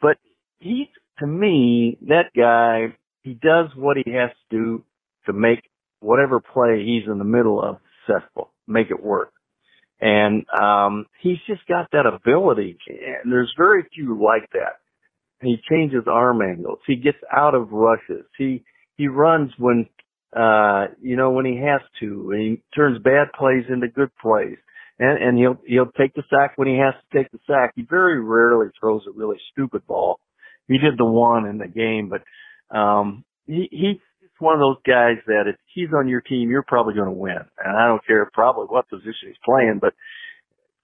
[0.01, 0.17] But
[0.59, 4.83] he, to me, that guy, he does what he has to do
[5.25, 9.31] to make whatever play he's in the middle of successful, make it work.
[10.01, 12.77] And um he's just got that ability.
[12.87, 14.77] And there's very few like that.
[15.41, 16.79] He changes arm angles.
[16.87, 18.25] He gets out of rushes.
[18.37, 18.63] He
[18.95, 19.87] he runs when
[20.35, 22.31] uh you know when he has to.
[22.31, 24.57] He turns bad plays into good plays.
[24.99, 27.73] And and he'll he'll take the sack when he has to take the sack.
[27.75, 30.19] He very rarely throws a really stupid ball.
[30.67, 34.01] He did the one in the game, but um he he
[34.39, 37.37] one of those guys that if he's on your team, you're probably going to win.
[37.63, 39.93] And I don't care probably what position he's playing, but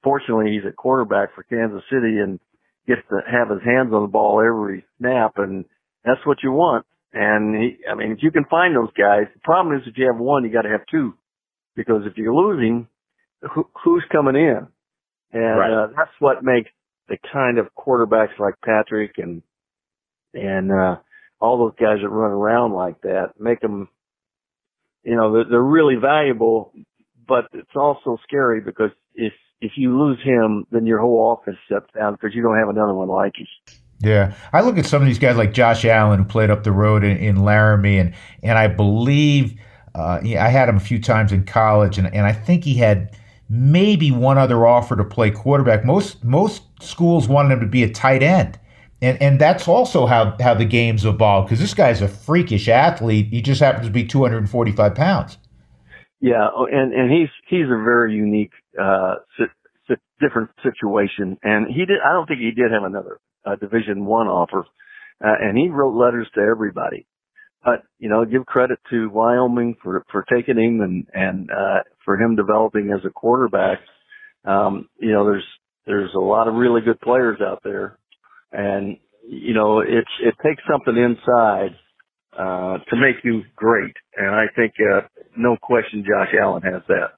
[0.03, 2.39] fortunately he's a quarterback for Kansas City and
[2.87, 5.65] gets to have his hands on the ball every snap and
[6.03, 6.85] that's what you want.
[7.15, 10.05] And he, I mean, if you can find those guys, the problem is if you
[10.11, 11.13] have one, you got to have two
[11.75, 12.87] because if you're losing,
[13.53, 14.67] who, who's coming in?
[15.31, 15.71] And right.
[15.71, 16.69] uh, that's what makes
[17.07, 19.41] the kind of quarterbacks like Patrick and
[20.33, 20.97] and uh
[21.39, 23.87] all those guys that run around like that, make them,
[25.03, 26.73] you know, they're, they're really valuable,
[27.27, 31.87] but it's also scary because if, if you lose him, then your whole offense shuts
[31.93, 33.47] down because you don't have another one like him.
[34.05, 36.71] Yeah, I look at some of these guys like Josh Allen who played up the
[36.71, 38.13] road in, in Laramie, and
[38.43, 39.59] and I believe
[39.95, 43.17] uh, I had him a few times in college, and, and I think he had
[43.49, 45.83] maybe one other offer to play quarterback.
[45.83, 48.59] Most most schools wanted him to be a tight end,
[49.01, 53.29] and and that's also how how the game's evolved because this guy's a freakish athlete.
[53.31, 55.39] He just happens to be 245 pounds.
[56.21, 61.37] Yeah, oh, and and he's he's a very unique, uh, si- different situation.
[61.43, 61.97] And he did.
[62.05, 64.65] I don't think he did have another uh, Division One offer,
[65.23, 67.05] uh, and he wrote letters to everybody.
[67.63, 72.19] But you know, give credit to Wyoming for for taking him and and uh, for
[72.19, 73.79] him developing as a quarterback.
[74.43, 75.45] Um, you know, there's
[75.85, 77.97] there's a lot of really good players out there
[78.55, 81.75] and you know it it takes something inside
[82.37, 85.01] uh, to make you great, and I think uh,
[85.37, 87.13] no question Josh Allen has that.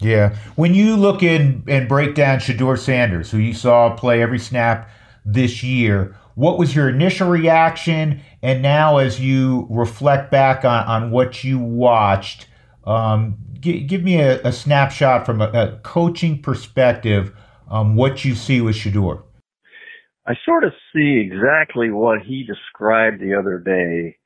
[0.00, 4.38] Yeah, when you look in and break down Shedeur Sanders, who you saw play every
[4.38, 4.90] snap
[5.24, 8.20] this year, what was your initial reaction?
[8.42, 12.46] And now, as you reflect back on, on what you watched,
[12.84, 17.34] um, g- give me a, a, snapshot from a, a coaching perspective,
[17.70, 19.22] um, what you see with Shedeur.
[20.26, 24.18] I sort of see exactly what he described the other day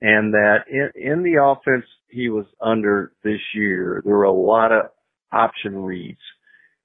[0.00, 4.72] and that in, in the offense he was under this year, there were a lot
[4.72, 4.86] of
[5.32, 6.20] option reads.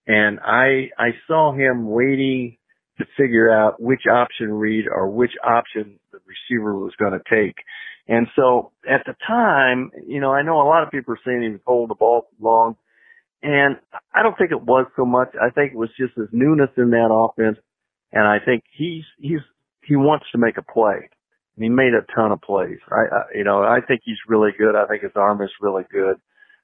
[0.07, 2.57] And I, I saw him waiting
[3.00, 7.56] to figure out which option read or which option the receiver was going to take.
[8.08, 11.41] And so at the time, you know, I know a lot of people are saying
[11.41, 12.76] he was holding the ball long.
[13.41, 13.78] And
[14.14, 15.30] I don't think it was so much.
[15.41, 17.58] I think it was just his newness in that offense
[18.14, 19.41] and I think he's he's
[19.82, 21.10] he wants to make a play.
[21.56, 22.80] And he made a ton of plays.
[22.89, 24.76] I, I you know, I think he's really good.
[24.76, 26.16] I think his arm is really good.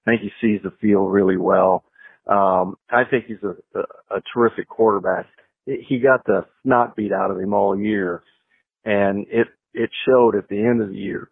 [0.06, 1.84] I think he sees the field really well.
[2.28, 5.26] Um, I think he's a, a, a terrific quarterback.
[5.88, 8.24] He got the snot beat out of him all year,
[8.86, 11.30] and it it showed at the end of the year.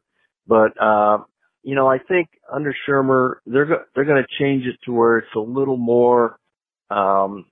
[0.48, 1.20] But uh,
[1.64, 5.18] you know, I think under Shurmur, they're go- they're going to change it to where
[5.18, 6.40] it's a little more
[6.90, 7.46] um,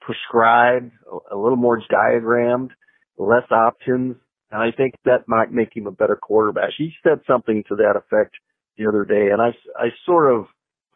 [0.00, 0.92] prescribed,
[1.30, 2.70] a little more diagrammed,
[3.16, 4.16] less options,
[4.50, 6.70] and I think that might make him a better quarterback.
[6.76, 8.34] He said something to that effect
[8.76, 9.48] the other day, and I
[9.78, 10.46] I sort of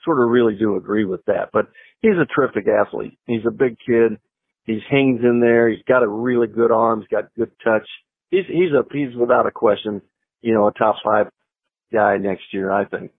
[0.06, 1.50] sort of really do agree with that.
[1.52, 1.66] But
[2.00, 3.18] he's a terrific athlete.
[3.26, 4.18] He's a big kid.
[4.64, 5.68] He hangs in there.
[5.68, 7.00] He's got a really good arm.
[7.00, 7.86] He's got good touch.
[8.30, 10.00] He's he's a he's without a question,
[10.40, 11.28] you know, a top five
[11.92, 12.72] guy next year.
[12.72, 13.12] I think.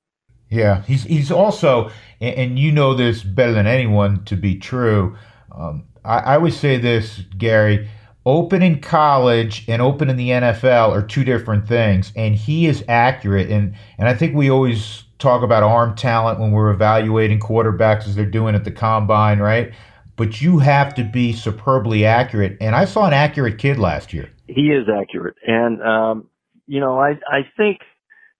[0.49, 5.17] Yeah, he's he's also, and you know this better than anyone to be true.
[5.53, 7.89] Um, I, I would say this, Gary.
[8.25, 12.83] Open in college and open in the NFL are two different things, and he is
[12.89, 13.49] accurate.
[13.49, 18.15] and And I think we always talk about arm talent when we're evaluating quarterbacks as
[18.15, 19.73] they're doing at the combine, right?
[20.15, 22.57] But you have to be superbly accurate.
[22.61, 24.29] And I saw an accurate kid last year.
[24.47, 26.29] He is accurate, and um,
[26.65, 27.79] you know, I I think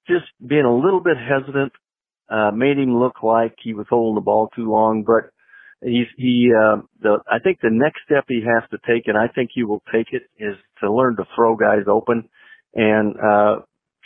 [0.08, 1.74] just being a little bit hesitant
[2.30, 5.04] uh, made him look like he was holding the ball too long.
[5.04, 5.32] But
[5.82, 9.28] he's he uh, the I think the next step he has to take, and I
[9.28, 12.30] think he will take it, is to learn to throw guys open.
[12.74, 13.60] And uh,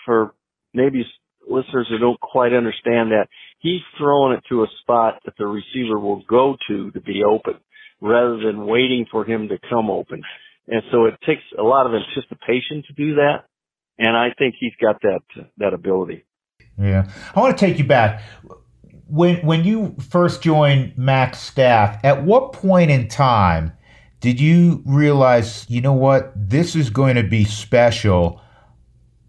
[0.06, 0.34] for
[0.74, 1.06] maybe
[1.50, 3.28] listeners who don't quite understand that,
[3.60, 7.56] he's throwing it to a spot that the receiver will go to to be open,
[8.02, 10.22] rather than waiting for him to come open.
[10.68, 13.46] And so it takes a lot of anticipation to do that.
[13.98, 15.22] And I think he's got that
[15.58, 16.26] that ability.
[16.80, 18.24] Yeah, I want to take you back
[19.08, 22.00] when when you first joined Mac's staff.
[22.04, 23.74] At what point in time
[24.22, 28.42] did you realize, you know what, this is going to be special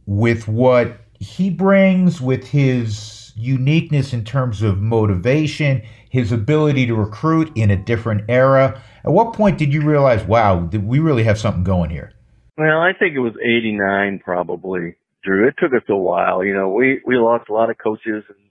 [0.06, 7.50] with what he brings, with his uniqueness in terms of motivation, his ability to recruit
[7.54, 8.82] in a different era?
[9.04, 12.12] At what point did you realize, wow, did we really have something going here?
[12.58, 14.96] Well, I think it was 89 probably.
[15.24, 15.46] Drew.
[15.46, 16.44] It took us a while.
[16.44, 18.42] You know, we we lost a lot of coaches, and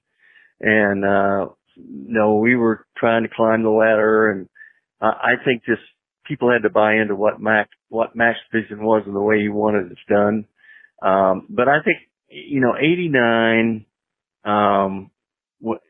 [0.61, 4.47] and uh, you know we were trying to climb the ladder, and
[5.01, 5.81] uh, I think just
[6.25, 9.49] people had to buy into what Mac what Mac's vision was and the way he
[9.49, 10.45] wanted it done.
[11.01, 11.97] Um, but I think
[12.31, 13.85] you know, 89,
[14.45, 15.11] um,
[15.59, 15.81] what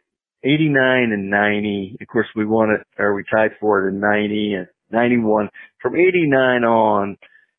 [0.43, 1.97] 89 and 90.
[2.01, 5.49] Of course, we won it or we tied for it in 90 and 91.
[5.81, 7.17] From 89 on,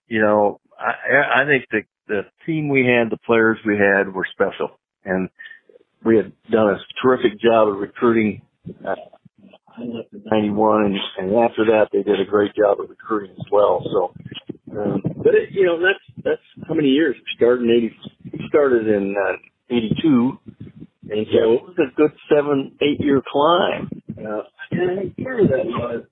[0.08, 4.26] you know, I, I think the the team we had, the players we had were
[4.30, 5.28] special, and
[6.04, 8.42] we had done a terrific job of recruiting.
[8.84, 8.94] Uh,
[9.68, 13.36] I left in '91, and, and after that, they did a great job of recruiting
[13.38, 13.82] as well.
[13.84, 14.12] So,
[14.70, 17.96] um, but it, you know, that's that's how many years we started in '80.
[18.32, 19.36] We started in uh,
[19.70, 20.38] '82,
[21.10, 23.90] and so it was a good seven, eight year climb.
[24.16, 26.04] Uh, and part of that was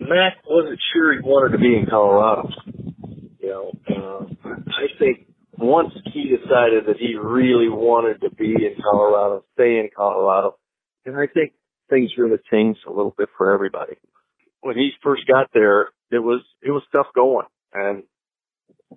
[0.00, 2.48] Mac wasn't sure he wanted to be in Colorado.
[3.38, 5.26] You know, uh, I think
[5.56, 10.56] once he decided that he really wanted to be in Colorado, stay in Colorado,
[11.06, 11.52] and I think
[11.88, 13.94] things really changed a little bit for everybody.
[14.62, 18.02] When he first got there, it was it was tough going, and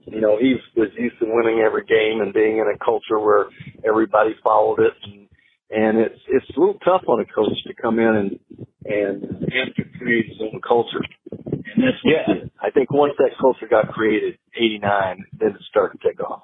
[0.05, 3.45] you know he was used to winning every game and being in a culture where
[3.87, 5.27] everybody followed it, and,
[5.73, 8.39] and it's it's a little tough on a coach to come in and
[8.85, 9.21] and
[9.53, 11.01] have to create his own culture.
[11.31, 12.47] And that's yeah.
[12.61, 16.43] I think once that culture got created, '89, then it started to take off.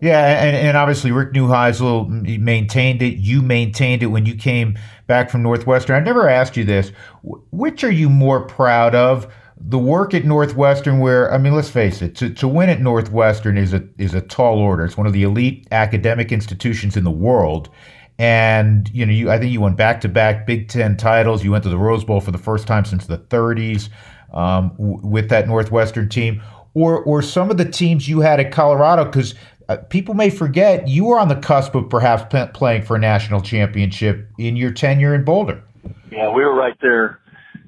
[0.00, 3.14] Yeah, and, and obviously Rick Neuheisel maintained it.
[3.14, 5.96] You maintained it when you came back from Northwestern.
[5.96, 6.92] I never asked you this.
[7.22, 9.32] Which are you more proud of?
[9.58, 13.56] The work at Northwestern, where I mean, let's face it, to, to win at Northwestern
[13.56, 14.84] is a is a tall order.
[14.84, 17.70] It's one of the elite academic institutions in the world,
[18.18, 21.44] and you know, you I think you won back to back Big Ten titles.
[21.44, 23.88] You went to the Rose Bowl for the first time since the 30s
[24.32, 26.42] um, w- with that Northwestern team,
[26.74, 29.34] or or some of the teams you had at Colorado, because
[29.68, 32.98] uh, people may forget you were on the cusp of perhaps p- playing for a
[32.98, 35.62] national championship in your tenure in Boulder.
[36.10, 37.20] Yeah, we were right there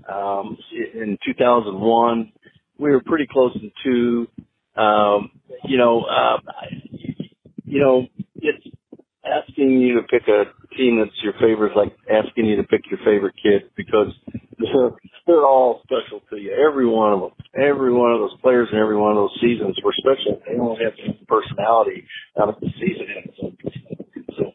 [0.08, 2.32] um, in 2001.
[2.78, 4.28] We were pretty close in two.
[4.80, 5.32] Um,
[5.64, 6.38] you know, uh,
[7.64, 8.06] you know,
[9.28, 10.44] asking you to pick a
[10.76, 14.12] team that's your favorite is like asking you to pick your favorite kid because
[14.58, 14.90] they're,
[15.26, 16.52] they're all special to you.
[16.52, 19.78] Every one of them, every one of those players and every one of those seasons
[19.84, 20.40] were special.
[20.46, 22.04] They all have some personality
[22.40, 23.54] out of the season.
[24.36, 24.52] So,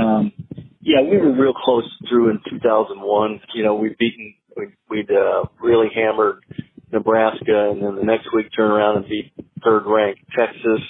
[0.00, 0.32] um,
[0.80, 3.40] yeah, we were real close through in 2001.
[3.54, 6.44] You know, we'd beaten, we'd, we'd uh, really hammered
[6.92, 9.32] Nebraska, and then the next week turn around and beat
[9.64, 10.80] third ranked Texas.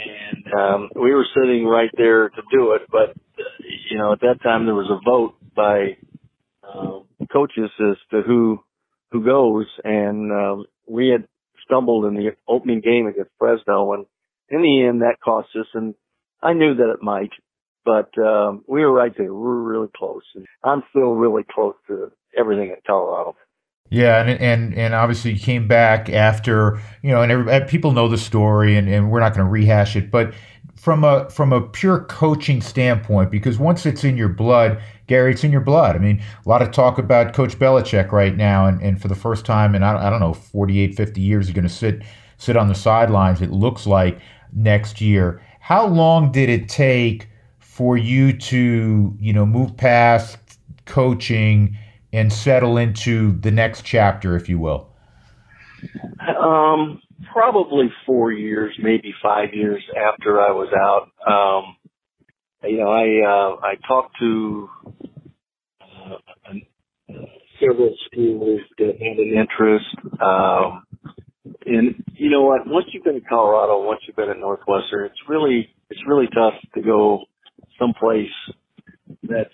[0.00, 3.16] And um, we were sitting right there to do it, but
[3.90, 5.96] you know, at that time there was a vote by
[6.62, 7.00] uh,
[7.32, 8.60] coaches as to who
[9.12, 10.56] who goes, and uh,
[10.88, 11.26] we had
[11.64, 14.06] stumbled in the opening game against Fresno, and
[14.48, 15.66] in the end that cost us.
[15.74, 15.94] And
[16.42, 17.30] I knew that it might,
[17.84, 19.32] but um, we were right there.
[19.32, 23.36] We were really close, and I'm still really close to everything in Colorado.
[23.88, 28.08] Yeah, and and and obviously you came back after you know, and every, people know
[28.08, 30.34] the story, and, and we're not going to rehash it, but
[30.74, 35.44] from a from a pure coaching standpoint, because once it's in your blood, Gary, it's
[35.44, 35.94] in your blood.
[35.94, 39.14] I mean, a lot of talk about Coach Belichick right now, and, and for the
[39.14, 42.02] first time in I, I don't know 48, 50 years, he's going to sit
[42.38, 43.40] sit on the sidelines.
[43.40, 44.18] It looks like
[44.52, 45.40] next year.
[45.60, 47.28] How long did it take
[47.60, 50.38] for you to you know move past
[50.86, 51.76] coaching?
[52.12, 54.88] And settle into the next chapter, if you will?
[56.40, 57.00] Um,
[57.32, 61.10] probably four years, maybe five years after I was out.
[61.30, 61.76] Um,
[62.62, 64.70] you know, I uh, I talked to
[65.80, 66.52] uh,
[67.60, 69.86] several schools that had an interest.
[70.20, 70.84] Um,
[71.64, 72.66] and you know what?
[72.66, 76.54] Once you've been in Colorado, once you've been at Northwestern, it's really it's really tough
[76.74, 77.24] to go
[77.78, 78.30] someplace
[79.22, 79.50] that's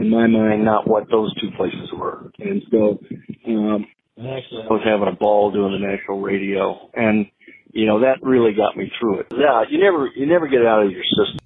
[0.00, 2.32] in my mind, not what those two places were.
[2.38, 2.98] And so,
[3.46, 3.86] um,
[4.18, 7.26] actually, I was having a ball doing the national radio, and
[7.72, 9.26] you know that really got me through it.
[9.32, 11.38] Yeah, you never you never get out of your system.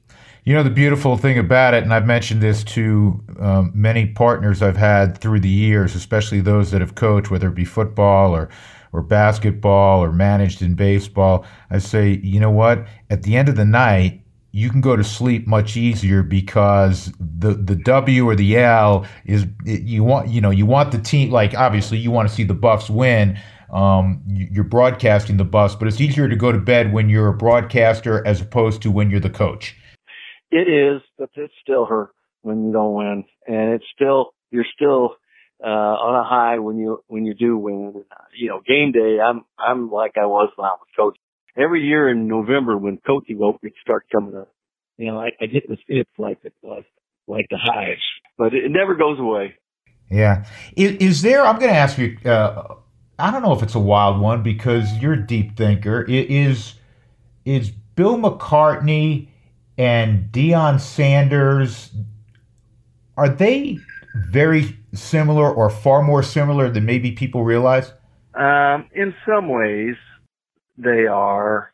[0.45, 4.63] You know the beautiful thing about it, and I've mentioned this to um, many partners
[4.63, 8.49] I've had through the years, especially those that have coached, whether it be football or
[8.93, 11.45] or basketball or managed in baseball.
[11.69, 12.87] I say, you know what?
[13.11, 14.24] At the end of the night,
[14.55, 19.47] you can go to sleep much easier because the the W or the L is
[19.65, 22.55] you want you know you want the team like obviously you want to see the
[22.55, 23.37] Buffs win.
[23.73, 27.37] Um, you're broadcasting the Buffs, but it's easier to go to bed when you're a
[27.37, 29.77] broadcaster as opposed to when you're the coach.
[30.53, 32.11] It is, but it still hurt
[32.43, 35.17] when you don't win, and it's still you're still
[35.65, 38.05] uh, on a high when you when you do win.
[38.37, 39.19] You know, game day.
[39.19, 41.24] I'm I'm like I was when I was coaching
[41.57, 44.53] every year in November when coaching openings start coming up,
[44.97, 46.85] you know, I, I get the fits like it was,
[47.27, 47.99] like the highs,
[48.37, 49.55] but it, it never goes away.
[50.11, 50.45] Yeah.
[50.77, 52.75] Is, is there, I'm going to ask you, uh,
[53.19, 56.03] I don't know if it's a wild one because you're a deep thinker.
[56.03, 56.75] Is,
[57.45, 59.29] is Bill McCartney
[59.79, 61.91] and Deion Sanders,
[63.17, 63.79] are they
[64.15, 67.93] very similar or far more similar than maybe people realize?
[68.35, 69.97] Um, in some ways,
[70.77, 71.73] they are.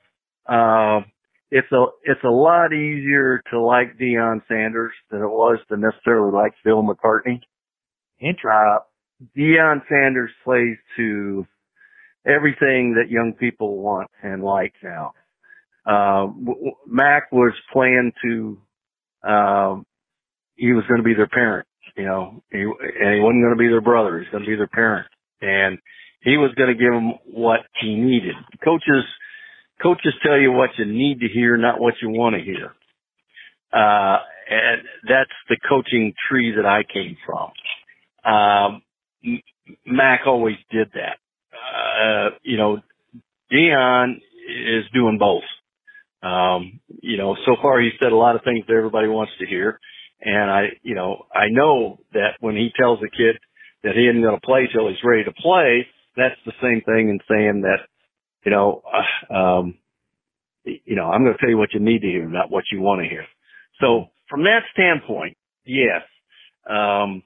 [0.48, 1.06] Um,
[1.50, 6.32] it's a it's a lot easier to like Deion Sanders than it was to necessarily
[6.32, 7.40] like Bill McCartney.
[8.22, 8.78] Uh,
[9.36, 11.46] Deion Sanders plays to
[12.26, 15.12] everything that young people want and like now.
[15.86, 16.28] Uh,
[16.86, 18.58] Mac was playing to,
[19.28, 19.86] um,
[20.54, 23.58] he was going to be their parent, you know, he, and he wasn't going to
[23.58, 24.20] be their brother.
[24.20, 25.08] He's going to be their parent.
[25.40, 25.78] And
[26.22, 28.34] he was going to give them what he needed.
[28.62, 29.04] Coaches,
[29.82, 32.72] coaches tell you what you need to hear, not what you want to hear.
[33.72, 34.18] Uh,
[34.50, 37.52] and that's the coaching tree that I came from.
[38.32, 38.82] Um,
[39.86, 41.18] Mac always did that.
[41.54, 42.80] Uh, you know,
[43.52, 45.44] Deion is doing both.
[46.22, 49.46] Um, you know, so far he said a lot of things that everybody wants to
[49.46, 49.78] hear.
[50.20, 53.36] And I, you know, I know that when he tells a kid
[53.84, 55.86] that he isn't going to play till he's ready to play,
[56.20, 57.80] that's the same thing in saying that,
[58.44, 58.82] you know,
[59.30, 59.74] uh, um,
[60.64, 62.80] you know, I'm going to tell you what you need to hear, not what you
[62.80, 63.24] want to hear.
[63.80, 66.02] So from that standpoint, yes.
[66.68, 67.22] Um,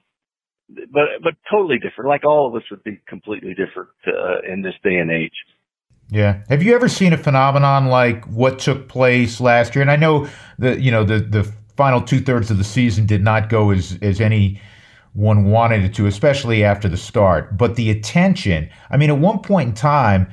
[0.69, 2.09] but, but totally different.
[2.09, 5.33] Like all of us would be completely different, uh, in this day and age.
[6.09, 6.43] Yeah.
[6.49, 9.81] Have you ever seen a phenomenon like what took place last year?
[9.81, 10.27] And I know
[10.59, 13.97] that, you know, the, the final two thirds of the season did not go as,
[14.01, 14.61] as any,
[15.15, 17.57] one wanted it to, especially after the start.
[17.57, 20.27] But the attention, I mean, at one point in time,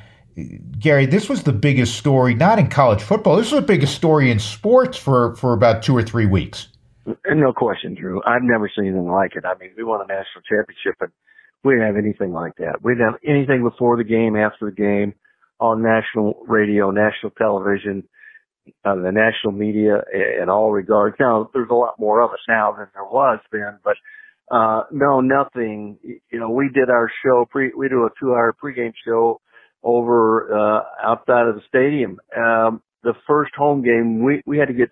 [0.78, 3.36] Gary, this was the biggest story, not in college football.
[3.36, 6.68] This was the biggest story in sports for, for about two or three weeks.
[7.26, 8.20] No question, Drew.
[8.26, 9.44] I've never seen anything like it.
[9.44, 11.10] I mean, we won a national championship, but
[11.64, 12.82] we didn't have anything like that.
[12.82, 15.14] We didn't have anything before the game, after the game,
[15.60, 18.02] on national radio, national television,
[18.84, 20.02] uh, the national media,
[20.40, 21.16] in all regards.
[21.20, 23.96] Now, there's a lot more of us now than there was then, but
[24.52, 25.98] uh, no, nothing.
[26.30, 29.40] You know, we did our show pre, we do a two hour pregame show
[29.82, 32.20] over, uh, outside of the stadium.
[32.36, 34.90] Um, the first home game, we, we had to get,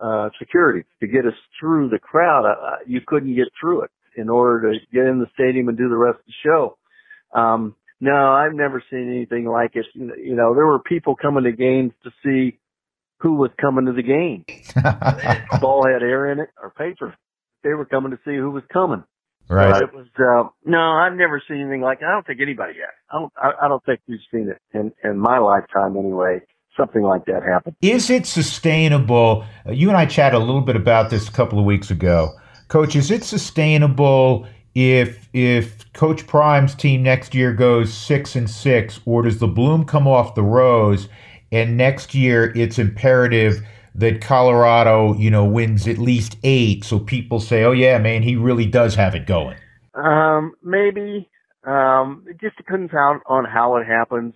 [0.00, 2.44] uh, security to get us through the crowd.
[2.44, 5.88] Uh, you couldn't get through it in order to get in the stadium and do
[5.88, 6.76] the rest of the show.
[7.38, 9.86] Um, No, I've never seen anything like it.
[9.94, 12.58] You know, there were people coming to games to see
[13.20, 14.44] who was coming to the game.
[15.60, 17.16] ball had air in it or paper.
[17.64, 19.02] They were coming to see who was coming.
[19.48, 19.72] Right.
[19.72, 21.98] But it was uh, no, I've never seen anything like.
[22.02, 22.94] I don't think anybody has.
[23.10, 23.32] I don't.
[23.36, 26.40] I, I don't think we've seen it in in my lifetime anyway.
[26.76, 27.76] Something like that happen.
[27.82, 29.44] Is it sustainable?
[29.66, 32.30] Uh, you and I chatted a little bit about this a couple of weeks ago,
[32.68, 32.96] Coach.
[32.96, 39.22] Is it sustainable if if Coach Prime's team next year goes six and six, or
[39.22, 41.08] does the bloom come off the rose?
[41.52, 43.60] And next year, it's imperative
[43.94, 48.36] that Colorado, you know, wins at least eight, so people say, "Oh yeah, man, he
[48.36, 49.56] really does have it going."
[49.94, 51.30] Um, maybe.
[51.64, 54.34] Um, it just depends on on how it happens.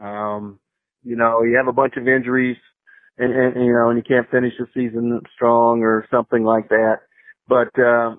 [0.00, 0.58] Um,
[1.02, 2.56] you know, you have a bunch of injuries,
[3.16, 6.98] and, and you know, and you can't finish the season strong or something like that.
[7.48, 8.16] But uh,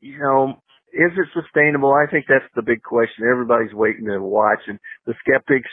[0.00, 1.92] you know, is it sustainable?
[1.92, 3.26] I think that's the big question.
[3.30, 5.70] Everybody's waiting to watch, and the skeptics,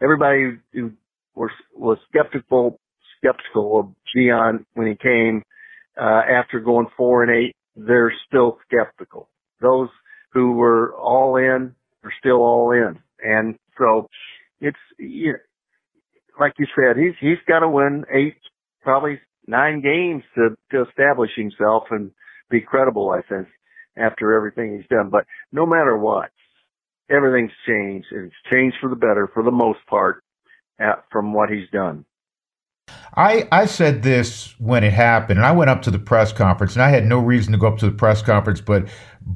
[0.00, 0.92] everybody who
[1.34, 2.78] was was skeptical
[3.22, 5.42] skeptical of Deion when he came
[6.00, 7.54] uh, after going four and eight.
[7.76, 9.28] They're still skeptical.
[9.60, 9.88] Those
[10.32, 14.08] who were all in are still all in, and so
[14.60, 15.38] it's you know,
[16.38, 18.36] like you said, he's he's got to win eight,
[18.82, 22.10] probably nine games to to establish himself and
[22.50, 23.10] be credible.
[23.10, 23.48] I think
[23.96, 26.30] after everything he's done, but no matter what,
[27.10, 30.22] everything's changed, and it's changed for the better for the most part
[30.78, 32.04] at, from what he's done.
[33.14, 36.74] I, I said this when it happened, and I went up to the press conference,
[36.74, 38.88] and I had no reason to go up to the press conference, but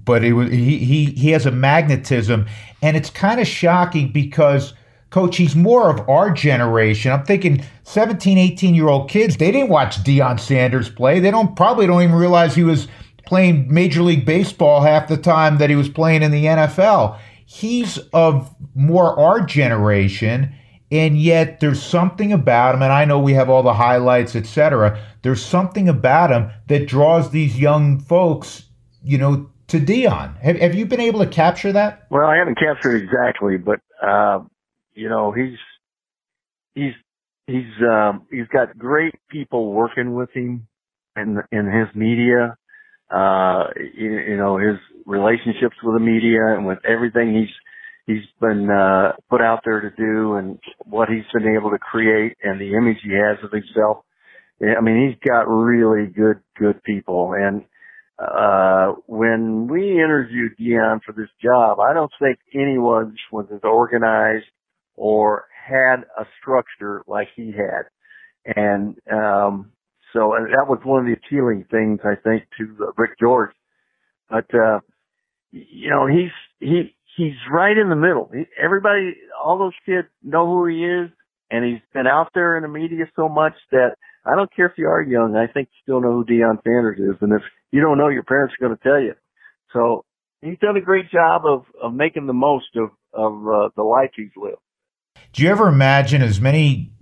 [0.05, 2.47] but it was he he he has a magnetism,
[2.83, 4.73] and it's kind of shocking because
[5.11, 7.13] coach, he's more of our generation.
[7.13, 11.21] I'm thinking 17, 18 year old kids, they didn't watch Deion Sanders play.
[11.21, 12.89] They don't probably don't even realize he was
[13.27, 17.19] playing Major League Baseball half the time that he was playing in the NFL.
[17.45, 20.55] He's of more our generation
[20.91, 25.01] and yet there's something about him and i know we have all the highlights etc
[25.23, 28.65] there's something about him that draws these young folks
[29.03, 30.39] you know to Deion.
[30.39, 32.07] Have, have you been able to capture that?
[32.11, 34.41] Well i haven't captured exactly but uh,
[34.95, 35.59] you know he's
[36.75, 36.93] he's
[37.47, 40.69] he's um, he's got great people working with him
[41.17, 42.57] in in his media
[43.11, 44.77] uh you, you know his
[45.07, 47.55] relationships with the media and with everything he's
[48.07, 52.37] he's been uh, put out there to do and what he's been able to create
[52.43, 53.99] and the image he has of himself.
[54.63, 57.35] I mean, he's got really good, good people.
[57.37, 57.65] And
[58.19, 64.47] uh, when we interviewed Deion for this job, I don't think anyone was as organized
[64.95, 67.85] or had a structure like he had.
[68.57, 69.73] And um,
[70.13, 73.51] so and that was one of the appealing things, I think, to Rick George.
[74.31, 74.81] But uh,
[75.51, 76.31] you know, he's
[76.61, 78.31] he he's right in the middle.
[78.33, 81.11] He, everybody, all those kids know who he is,
[81.51, 84.73] and he's been out there in the media so much that I don't care if
[84.77, 85.37] you are young.
[85.37, 87.43] I think you still know who Deion Sanders is, and if
[87.73, 89.15] you don't know, your parents are going to tell you.
[89.73, 90.05] So
[90.43, 94.11] he's done a great job of of making the most of of uh, the life
[94.15, 94.59] he's lived.
[95.33, 96.93] Do you ever imagine as many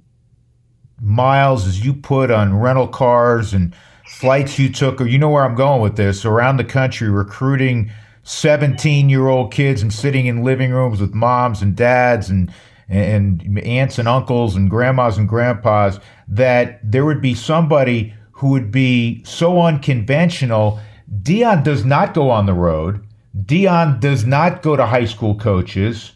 [1.00, 3.74] miles as you put on rental cars and
[4.06, 7.90] flights you took, or you know where I'm going with this, around the country recruiting
[8.24, 12.52] 17 year old kids and sitting in living rooms with moms and dads and
[12.88, 15.98] and aunts and uncles and grandmas and grandpas
[16.28, 20.78] that there would be somebody who would be so unconventional.
[21.22, 23.02] Deion does not go on the road.
[23.42, 26.12] Deion does not go to high school coaches.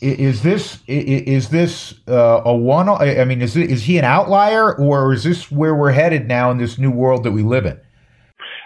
[0.00, 2.88] Is this is this uh, a one?
[2.88, 6.58] I mean, is is he an outlier, or is this where we're headed now in
[6.58, 7.80] this new world that we live in?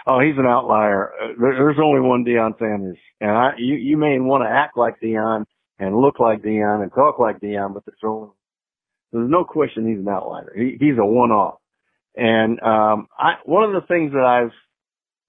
[0.09, 1.11] Oh, he's an outlier.
[1.13, 4.99] Uh, there's only one Deion Sanders, and I, you you may want to act like
[4.99, 5.45] Deion
[5.77, 8.29] and look like Deion and talk like Deion, but there's only
[9.13, 10.51] there's no question he's an outlier.
[10.55, 11.59] He, he's a one-off,
[12.15, 14.51] and um, I one of the things that I've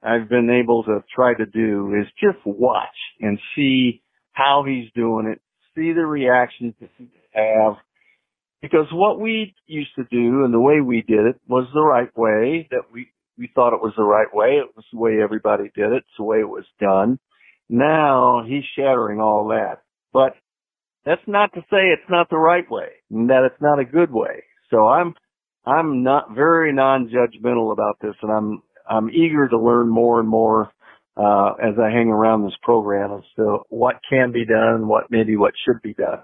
[0.02, 2.88] I've been able to try to do is just watch
[3.20, 4.02] and see
[4.32, 5.42] how he's doing it,
[5.76, 7.74] see the reactions that he have,
[8.62, 12.16] because what we used to do and the way we did it was the right
[12.16, 13.08] way that we
[13.40, 14.58] we thought it was the right way.
[14.58, 16.04] It was the way everybody did it.
[16.04, 17.18] It's the way it was done.
[17.70, 19.78] Now he's shattering all that.
[20.12, 20.34] But
[21.06, 24.12] that's not to say it's not the right way and that it's not a good
[24.12, 24.44] way.
[24.70, 25.14] So I'm,
[25.64, 30.70] I'm not very non-judgmental about this and I'm, I'm eager to learn more and more,
[31.16, 35.36] uh, as I hang around this program as to what can be done, what maybe
[35.36, 36.20] what should be done.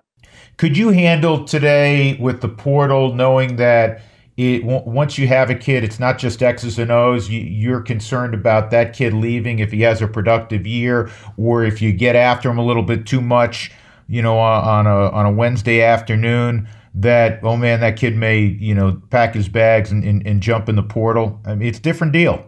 [0.59, 4.03] Could you handle today with the portal knowing that
[4.37, 7.31] it, once you have a kid, it's not just X's and O's.
[7.31, 11.81] You, are concerned about that kid leaving if he has a productive year, or if
[11.81, 13.71] you get after him a little bit too much
[14.09, 18.75] you know, on a on a Wednesday afternoon that oh man, that kid may you
[18.75, 21.41] know pack his bags and, and, and jump in the portal.
[21.45, 22.45] I mean, it's a different deal.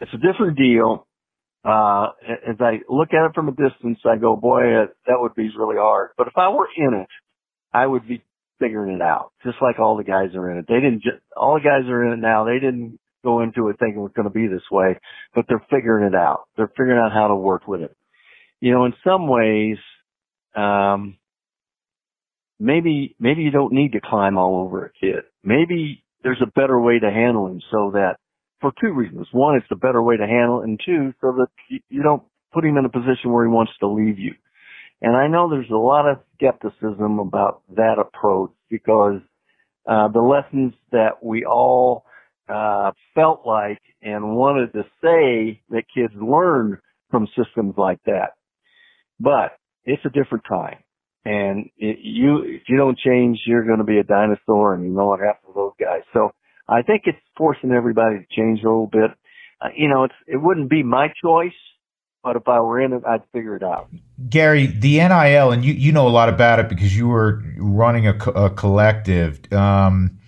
[0.00, 1.06] It's a different deal.
[1.62, 2.08] Uh,
[2.48, 4.62] as I look at it from a distance, I go, boy,
[5.06, 6.10] that would be really hard.
[6.16, 7.08] But if I were in it,
[7.72, 8.22] I would be
[8.60, 10.66] figuring it out, just like all the guys are in it.
[10.68, 12.44] They didn't just, all the guys are in it now.
[12.44, 14.98] They didn't go into it thinking it was going to be this way,
[15.34, 16.44] but they're figuring it out.
[16.56, 17.96] They're figuring out how to work with it.
[18.60, 19.78] You know, in some ways,
[20.54, 21.18] um,
[22.60, 25.24] maybe, maybe you don't need to climb all over a kid.
[25.42, 28.16] Maybe there's a better way to handle him so that
[28.60, 29.26] for two reasons.
[29.32, 31.48] One, it's a better way to handle it, and two, so that
[31.88, 34.34] you don't put him in a position where he wants to leave you.
[35.02, 39.20] And I know there's a lot of skepticism about that approach because
[39.88, 42.04] uh, the lessons that we all
[42.48, 46.78] uh, felt like and wanted to say that kids learn
[47.10, 48.32] from systems like that.
[49.18, 49.52] But
[49.84, 50.78] it's a different time.
[51.24, 54.90] And it, you, if you don't change, you're going to be a dinosaur and you
[54.90, 56.02] know what happened to those guys.
[56.12, 56.30] So
[56.68, 59.10] I think it's forcing everybody to change a little bit.
[59.60, 61.52] Uh, you know, it's, it wouldn't be my choice,
[62.22, 63.88] but if I were in it, I'd figure it out.
[64.28, 68.06] Gary, the NIL, and you, you know a lot about it because you were running
[68.06, 69.40] a, a collective.
[69.52, 70.18] Um,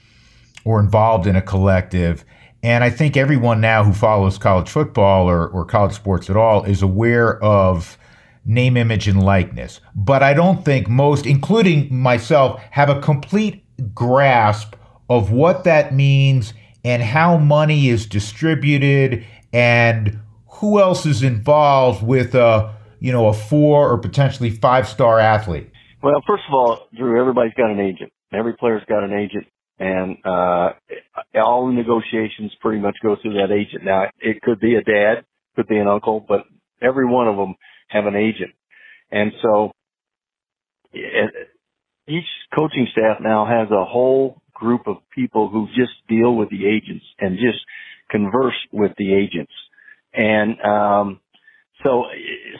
[0.64, 2.24] or involved in a collective.
[2.62, 6.62] And I think everyone now who follows college football or, or college sports at all
[6.64, 7.98] is aware of
[8.44, 9.80] name, image, and likeness.
[9.94, 13.64] But I don't think most, including myself, have a complete
[13.94, 14.74] grasp
[15.10, 20.18] of what that means and how money is distributed and
[20.62, 25.68] who else is involved with a you know a four or potentially five star athlete.
[26.02, 28.12] Well, first of all, Drew, everybody's got an agent.
[28.32, 29.46] Every player's got an agent
[29.78, 30.70] and uh,
[31.34, 33.84] all the negotiations pretty much go through that agent.
[33.84, 35.24] Now, it could be a dad,
[35.56, 36.44] could be an uncle, but
[36.80, 37.56] every one of them
[37.88, 38.52] have an agent,
[39.10, 39.72] and so
[42.08, 46.66] each coaching staff now has a whole group of people who just deal with the
[46.66, 47.58] agents and just
[48.10, 49.52] converse with the agents,
[50.14, 51.20] and um,
[51.84, 52.04] so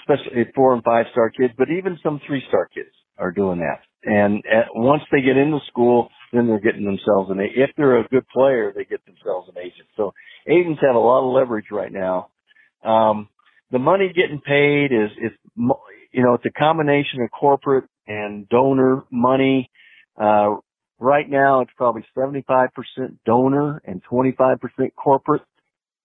[0.00, 3.80] especially four and five star kids, but even some three star kids are doing that.
[4.04, 7.38] And at, once they get into school, then they're getting themselves an.
[7.40, 9.88] If they're a good player, they get themselves an agent.
[9.96, 10.14] So
[10.48, 12.30] agents have a lot of leverage right now.
[12.84, 13.28] Um,
[13.70, 15.32] the money getting paid is, is,
[16.12, 19.70] you know, it's a combination of corporate and donor money.
[20.20, 20.56] Uh,
[20.98, 22.68] right now it's probably 75%
[23.24, 24.58] donor and 25%
[24.96, 25.42] corporate,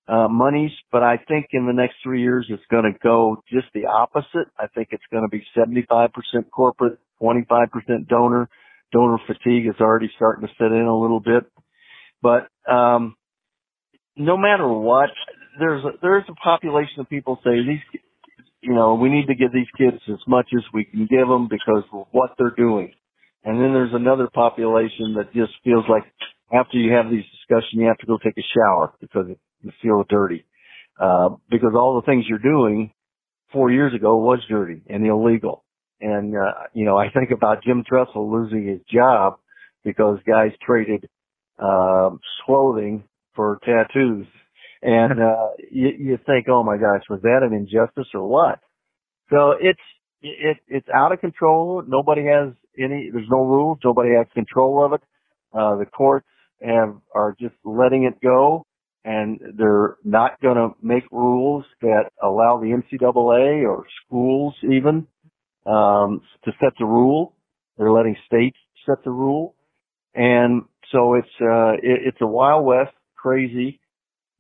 [0.08, 3.68] uh, monies, but I think in the next three years it's going to go just
[3.74, 4.48] the opposite.
[4.58, 6.10] I think it's going to be 75%
[6.52, 8.50] corporate, 25% donor.
[8.94, 11.44] Donor fatigue is already starting to set in a little bit.
[12.22, 13.18] But um,
[14.16, 15.10] no matter what,
[15.60, 18.02] there's a, there's a population of people say these,
[18.62, 21.50] you know, we need to give these kids as much as we can give them
[21.50, 22.94] because of what they're doing.
[23.44, 26.04] And then there's another population that just feels like
[26.54, 29.28] after you have these discussions, you have to go take a shower because
[29.68, 30.46] you feel dirty.
[31.00, 32.92] Uh, because all the things you're doing
[33.52, 35.64] four years ago was dirty and illegal.
[36.02, 39.38] And, uh, you know, I think about Jim Tressel losing his job
[39.84, 41.08] because guys traded,
[41.60, 42.12] uh,
[42.46, 43.04] clothing
[43.36, 44.28] for tattoos.
[44.82, 48.60] And, uh, you, you think, oh my gosh, was that an injustice or what?
[49.32, 49.80] So it's,
[50.22, 51.84] it, it's out of control.
[51.88, 53.80] Nobody has any, there's no rules.
[53.84, 55.02] Nobody has control of it.
[55.54, 56.28] Uh, the courts
[56.62, 58.67] have, are just letting it go
[59.08, 65.08] and they're not going to make rules that allow the NCAA or schools even
[65.66, 67.34] um, to set the rule.
[67.78, 69.56] They're letting states set the rule,
[70.14, 73.80] and so it's uh, it, it's a wild west, crazy.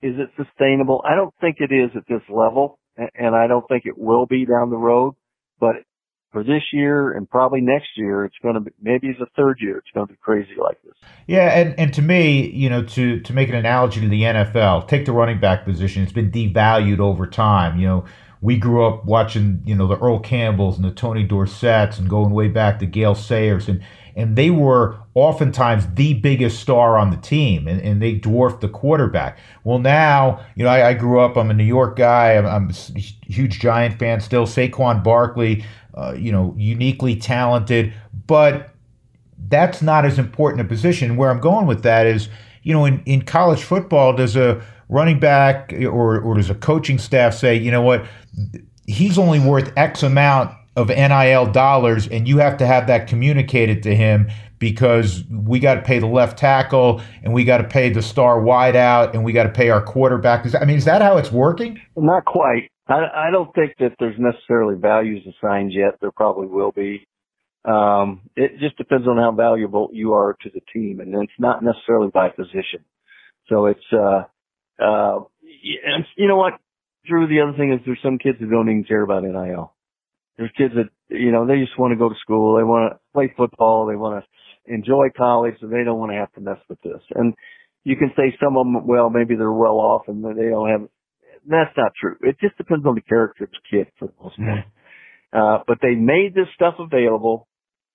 [0.01, 1.01] Is it sustainable?
[1.05, 4.45] I don't think it is at this level, and I don't think it will be
[4.45, 5.15] down the road.
[5.61, 5.77] But
[6.37, 9.79] for this year and probably next year, it's going to be maybe a third year.
[9.79, 10.93] It's going to be crazy like this.
[11.25, 14.87] Yeah, and, and to me, you know, to to make an analogy to the NFL,
[14.87, 16.03] take the running back position.
[16.03, 17.79] It's been devalued over time.
[17.79, 18.05] You know,
[18.39, 22.31] we grew up watching, you know, the Earl Campbells and the Tony Dorsetts and going
[22.31, 23.81] way back to Gale Sayers and
[24.17, 28.67] and they were oftentimes the biggest star on the team and, and they dwarfed the
[28.67, 29.37] quarterback.
[29.63, 32.69] Well, now, you know, I, I grew up, I'm a New York guy, I'm, I'm,
[32.71, 34.47] a huge Giant fan still.
[34.47, 35.63] Saquon Barkley,
[35.97, 37.91] uh, you know, uniquely talented,
[38.27, 38.69] but
[39.49, 41.17] that's not as important a position.
[41.17, 42.29] Where I'm going with that is,
[42.61, 46.99] you know, in, in college football, does a running back or, or does a coaching
[46.99, 48.05] staff say, you know what,
[48.85, 53.81] he's only worth X amount of NIL dollars, and you have to have that communicated
[53.83, 54.29] to him
[54.59, 58.39] because we got to pay the left tackle and we got to pay the star
[58.39, 60.45] wideout and we got to pay our quarterback.
[60.45, 61.81] Is, I mean, is that how it's working?
[61.95, 62.69] Not quite.
[62.87, 65.99] I, I don't think that there's necessarily values assigned yet.
[66.01, 67.07] There probably will be.
[67.65, 71.63] Um, it just depends on how valuable you are to the team, and it's not
[71.63, 72.85] necessarily by position.
[73.49, 74.23] So it's uh,
[74.81, 75.19] uh,
[75.85, 76.53] and you know what,
[77.05, 77.27] Drew.
[77.27, 79.73] The other thing is there's some kids that don't even care about NIL.
[80.37, 82.99] There's kids that you know they just want to go to school, they want to
[83.13, 86.59] play football, they want to enjoy college, and they don't want to have to mess
[86.69, 87.01] with this.
[87.15, 87.33] And
[87.83, 90.87] you can say some of them, well, maybe they're well off and they don't have.
[91.47, 92.17] That's not true.
[92.21, 94.59] It just depends on the character of the kid for the most part.
[94.59, 95.39] Mm-hmm.
[95.39, 97.47] Uh, but they made this stuff available.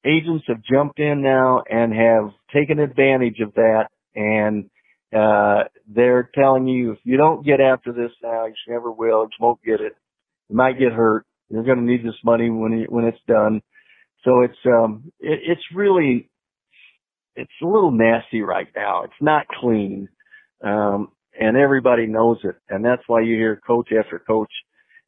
[0.05, 4.69] Agents have jumped in now and have taken advantage of that and
[5.15, 9.25] uh they're telling you if you don't get after this now you never will.
[9.25, 9.95] You won't get it.
[10.49, 11.25] You might get hurt.
[11.49, 13.63] You're going to need this money when it, when it's done.
[14.25, 16.31] So it's um it, it's really
[17.37, 19.05] it's a little nasty right now.
[19.05, 20.09] It's not clean.
[20.65, 24.51] Um and everybody knows it and that's why you hear coach after coach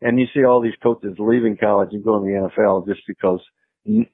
[0.00, 3.40] and you see all these coaches leaving college and going to the NFL just because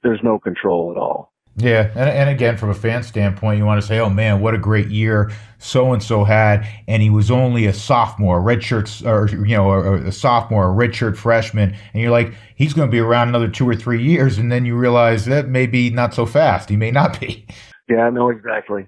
[0.03, 1.31] there's no control at all.
[1.57, 4.53] Yeah, and, and again, from a fan standpoint, you want to say, "Oh man, what
[4.53, 9.05] a great year so and so had," and he was only a sophomore, a redshirt,
[9.05, 12.91] or you know, a, a sophomore, a redshirt freshman, and you're like, he's going to
[12.91, 16.25] be around another two or three years, and then you realize that maybe not so
[16.25, 16.69] fast.
[16.69, 17.45] He may not be.
[17.89, 18.87] Yeah, I know exactly,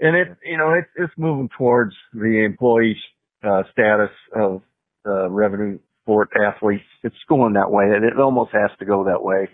[0.00, 2.96] and it, you know, it's it's moving towards the employee
[3.42, 4.62] uh, status of
[5.06, 6.84] uh, revenue sport athletes.
[7.02, 9.48] It's going that way, and it almost has to go that way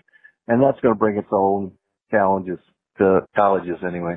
[0.47, 1.71] and that's going to bring its own
[2.11, 2.59] challenges
[2.97, 4.15] to colleges anyway.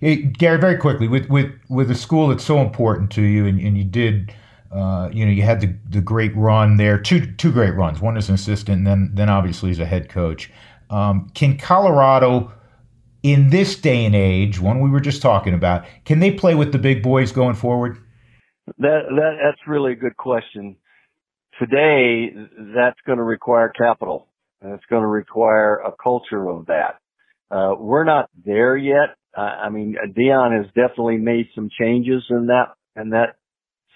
[0.00, 3.60] Hey, Gary, very quickly with with with a school that's so important to you, and,
[3.60, 4.34] and you did.
[4.72, 8.00] Uh, you know, you had the, the great run there, two two great runs.
[8.00, 10.50] One as an assistant, and then then obviously as a head coach.
[10.90, 12.52] Um, can Colorado,
[13.22, 16.72] in this day and age, one we were just talking about, can they play with
[16.72, 17.98] the big boys going forward?
[18.78, 20.76] That that that's really a good question.
[21.58, 22.32] Today,
[22.74, 24.28] that's going to require capital.
[24.62, 26.98] It's going to require a culture of that.
[27.50, 29.16] Uh, we're not there yet.
[29.36, 33.36] Uh, I mean, Deion has definitely made some changes in that, in that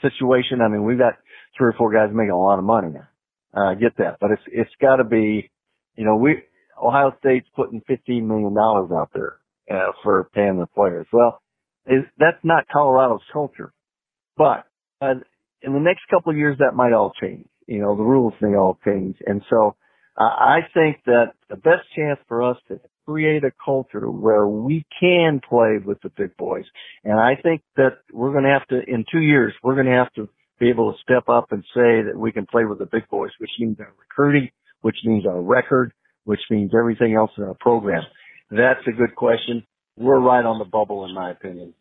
[0.03, 0.61] situation.
[0.61, 1.14] I mean, we've got
[1.57, 3.09] three or four guys making a lot of money now.
[3.57, 5.51] Uh, I get that, but it's, it's gotta be,
[5.97, 6.43] you know, we,
[6.83, 9.39] Ohio State's putting $15 million out there,
[9.70, 11.07] uh, for paying the players.
[11.12, 11.41] Well,
[11.87, 13.72] is, that's not Colorado's culture,
[14.37, 14.64] but,
[15.01, 15.14] uh,
[15.62, 17.47] in the next couple of years that might all change.
[17.66, 19.16] You know, the rules may all change.
[19.27, 19.77] And so,
[20.16, 25.41] I think that the best chance for us to create a culture where we can
[25.47, 26.64] play with the big boys.
[27.03, 29.93] And I think that we're going to have to, in two years, we're going to
[29.93, 30.29] have to
[30.61, 33.31] be able to step up and say that we can play with the big boys,
[33.39, 34.51] which means our recruiting,
[34.83, 35.93] which means our record,
[36.25, 38.03] which means everything else in our program.
[38.51, 39.64] That's a good question.
[39.97, 41.75] We're right on the bubble, in my opinion.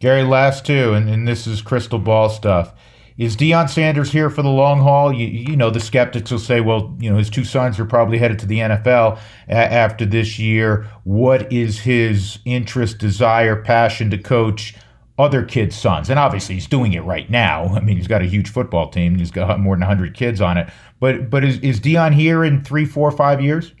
[0.00, 2.72] Gary, last two, and, and this is crystal ball stuff.
[3.18, 5.12] Is Deion Sanders here for the long haul?
[5.12, 8.18] You, you know, the skeptics will say, well, you know, his two sons are probably
[8.18, 10.86] headed to the NFL a- after this year.
[11.02, 14.76] What is his interest, desire, passion to coach
[15.18, 16.10] other kids' sons?
[16.10, 17.66] And obviously, he's doing it right now.
[17.74, 19.18] I mean, he's got a huge football team.
[19.18, 20.68] He's got more than 100 kids on it.
[21.00, 23.72] But but is, is Deion here in three, four, five years?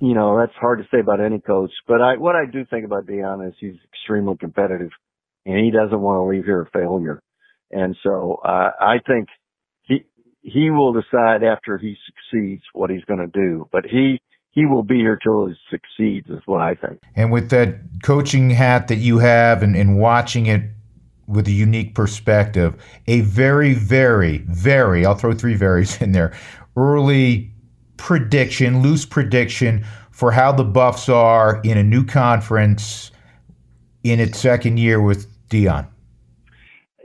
[0.00, 1.70] You know, that's hard to say about any coach.
[1.86, 4.90] But I, what I do think about Deion is he's extremely competitive,
[5.46, 7.22] and he doesn't want to leave here a failure.
[7.70, 9.28] And so uh, I think
[9.82, 10.04] he
[10.42, 13.68] he will decide after he succeeds what he's going to do.
[13.70, 14.20] But he
[14.52, 17.00] he will be here till he succeeds, is what I think.
[17.16, 20.62] And with that coaching hat that you have, and, and watching it
[21.26, 22.74] with a unique perspective,
[23.06, 26.36] a very, very, very I'll throw three varies in there.
[26.76, 27.50] Early
[27.96, 33.10] prediction, loose prediction for how the Buffs are in a new conference
[34.04, 35.86] in its second year with Deion.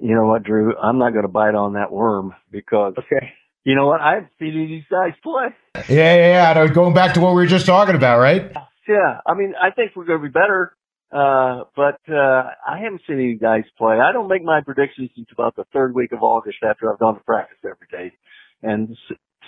[0.01, 0.75] you know what, Drew?
[0.77, 3.33] I'm not going to bite on that worm because, okay.
[3.67, 3.99] You know what?
[3.99, 5.47] I haven't seen these guys play.
[5.89, 6.67] Yeah, yeah, yeah.
[6.67, 8.49] Going back to what we were just talking about, right?
[8.87, 9.19] Yeah.
[9.25, 10.73] I mean, I think we're going to be better.
[11.11, 13.97] Uh, but, uh, I haven't seen any guys play.
[13.99, 17.15] I don't make my predictions until about the third week of August after I've gone
[17.15, 18.15] to practice every day
[18.63, 18.95] and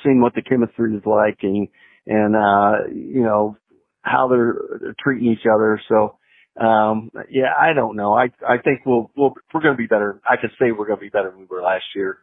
[0.03, 1.69] seen what the chemistry is like and,
[2.05, 3.55] and, uh, you know,
[4.01, 5.81] how they're, they're treating each other.
[5.87, 6.17] So,
[6.59, 8.13] um, yeah, I don't know.
[8.13, 10.19] I I think we'll we'll we're going to be better.
[10.29, 12.17] I could say we're going to be better than we were last year.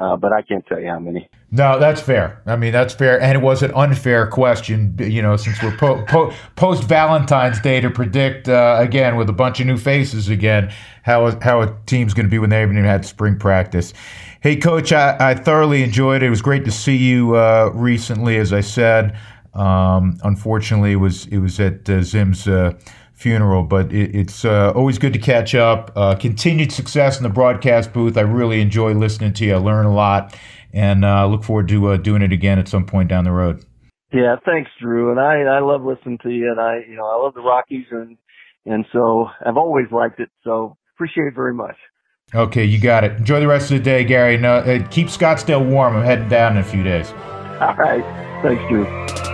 [0.00, 1.28] Uh, but I can't tell you how many.
[1.50, 2.40] No, that's fair.
[2.46, 4.96] I mean, that's fair, and it was an unfair question.
[4.98, 9.34] You know, since we're po- po- post Valentine's Day to predict uh, again with a
[9.34, 10.72] bunch of new faces again
[11.02, 13.92] how how a team's going to be when they haven't even had spring practice.
[14.40, 16.26] Hey, Coach, I, I thoroughly enjoyed it.
[16.26, 18.38] It was great to see you uh, recently.
[18.38, 19.18] As I said,
[19.52, 22.72] um, unfortunately, it was it was at uh, Zim's uh,
[23.20, 25.92] funeral, but it, it's uh, always good to catch up.
[25.94, 28.16] Uh, continued success in the broadcast booth.
[28.16, 29.54] I really enjoy listening to you.
[29.54, 30.36] I learn a lot,
[30.72, 33.64] and uh, look forward to uh, doing it again at some point down the road.
[34.12, 35.10] Yeah, thanks, Drew.
[35.10, 37.86] And I, I love listening to you, and I, you know, I love the Rockies,
[37.90, 38.16] and
[38.66, 40.30] and so I've always liked it.
[40.42, 41.76] So appreciate it very much.
[42.34, 43.12] Okay, you got it.
[43.12, 44.36] Enjoy the rest of the day, Gary.
[44.36, 45.96] No, uh, keep Scottsdale warm.
[45.96, 47.10] I'm heading down in a few days.
[47.60, 48.04] All right.
[48.42, 49.29] Thanks, Drew.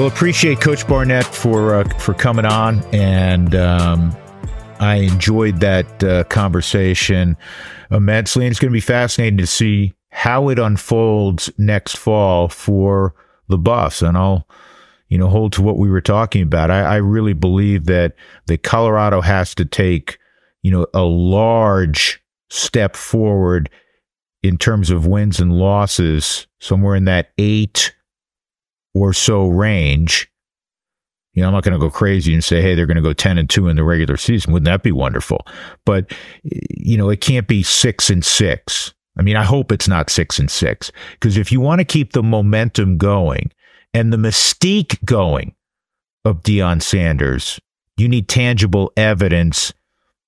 [0.00, 4.16] Well, appreciate Coach Barnett for uh, for coming on, and um,
[4.78, 7.36] I enjoyed that uh, conversation
[7.90, 8.46] immensely.
[8.46, 13.14] And it's going to be fascinating to see how it unfolds next fall for
[13.48, 14.00] the Buffs.
[14.00, 14.48] And I'll,
[15.10, 16.70] you know, hold to what we were talking about.
[16.70, 18.14] I, I really believe that
[18.46, 20.18] that Colorado has to take,
[20.62, 23.68] you know, a large step forward
[24.42, 27.94] in terms of wins and losses, somewhere in that eight
[28.94, 30.30] or so range
[31.32, 33.12] you know, I'm not going to go crazy and say, hey, they're going to go
[33.12, 34.52] 10 and 2 in the regular season.
[34.52, 35.46] Wouldn't that be wonderful?
[35.84, 36.12] But,
[36.42, 38.94] you know, it can't be 6 and 6.
[39.16, 42.12] I mean, I hope it's not 6 and 6 because if you want to keep
[42.12, 43.52] the momentum going
[43.94, 45.54] and the mystique going
[46.24, 47.60] of Deion Sanders,
[47.96, 49.72] you need tangible evidence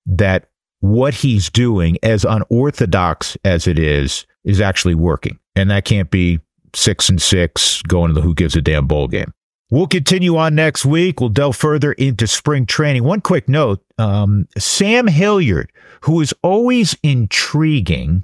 [0.05, 0.49] that
[0.79, 5.39] what he's doing, as unorthodox as it is, is actually working.
[5.55, 6.39] And that can't be
[6.75, 9.33] 6 and 6 going to the who gives a damn bowl game.
[9.69, 11.19] We'll continue on next week.
[11.19, 13.03] We'll delve further into spring training.
[13.03, 15.71] One quick note um, Sam Hilliard,
[16.01, 18.23] who is always intriguing,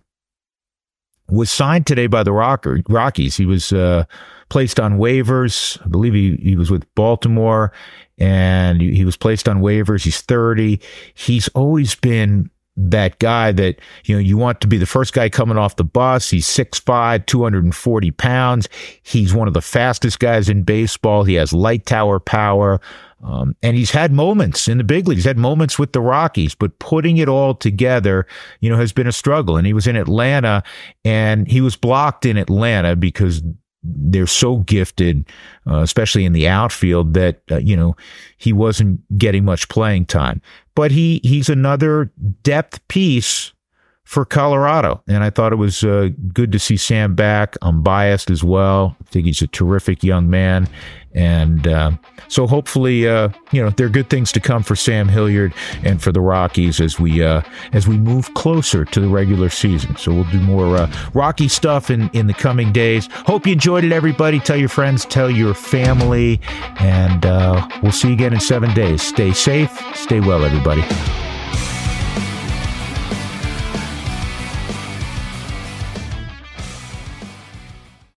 [1.28, 3.36] was signed today by the Rocker, Rockies.
[3.36, 4.06] He was uh,
[4.50, 5.84] placed on waivers.
[5.84, 7.72] I believe he, he was with Baltimore
[8.18, 10.04] and he was placed on waivers.
[10.04, 10.80] He's 30.
[11.14, 15.30] He's always been that guy that you know you want to be the first guy
[15.30, 16.30] coming off the bus.
[16.30, 18.70] He's 6'5", 240 pounds.
[19.04, 21.24] He's one of the fastest guys in baseball.
[21.24, 22.80] He has light tower power.
[23.22, 26.80] Um, and he's had moments in the big leagues, had moments with the Rockies, but
[26.80, 28.26] putting it all together,
[28.62, 29.58] you know, has been a struggle.
[29.58, 30.64] And he was in Atlanta
[31.04, 33.44] and he was blocked in Atlanta because
[33.84, 35.26] they're so gifted,
[35.68, 37.96] uh, especially in the outfield, that uh, you know
[38.38, 40.42] he wasn't getting much playing time.
[40.76, 42.12] But he he's another
[42.44, 43.54] depth piece
[44.10, 45.04] for Colorado.
[45.08, 47.56] And I thought it was uh, good to see Sam back.
[47.62, 48.98] I'm biased as well.
[49.00, 50.68] I think he's a terrific young man.
[51.14, 51.92] And uh,
[52.28, 55.54] so hopefully, uh, you know, there are good things to come for Sam Hilliard
[55.84, 59.96] and for the Rockies as we uh, as we move closer to the regular season.
[59.96, 63.08] So we'll do more uh, Rocky stuff in, in the coming days.
[63.12, 64.40] Hope you enjoyed it, everybody.
[64.40, 66.42] Tell your friends, tell your family,
[66.80, 69.04] and uh, we'll see you again in seven days.
[69.04, 70.82] Stay safe, stay well, everybody.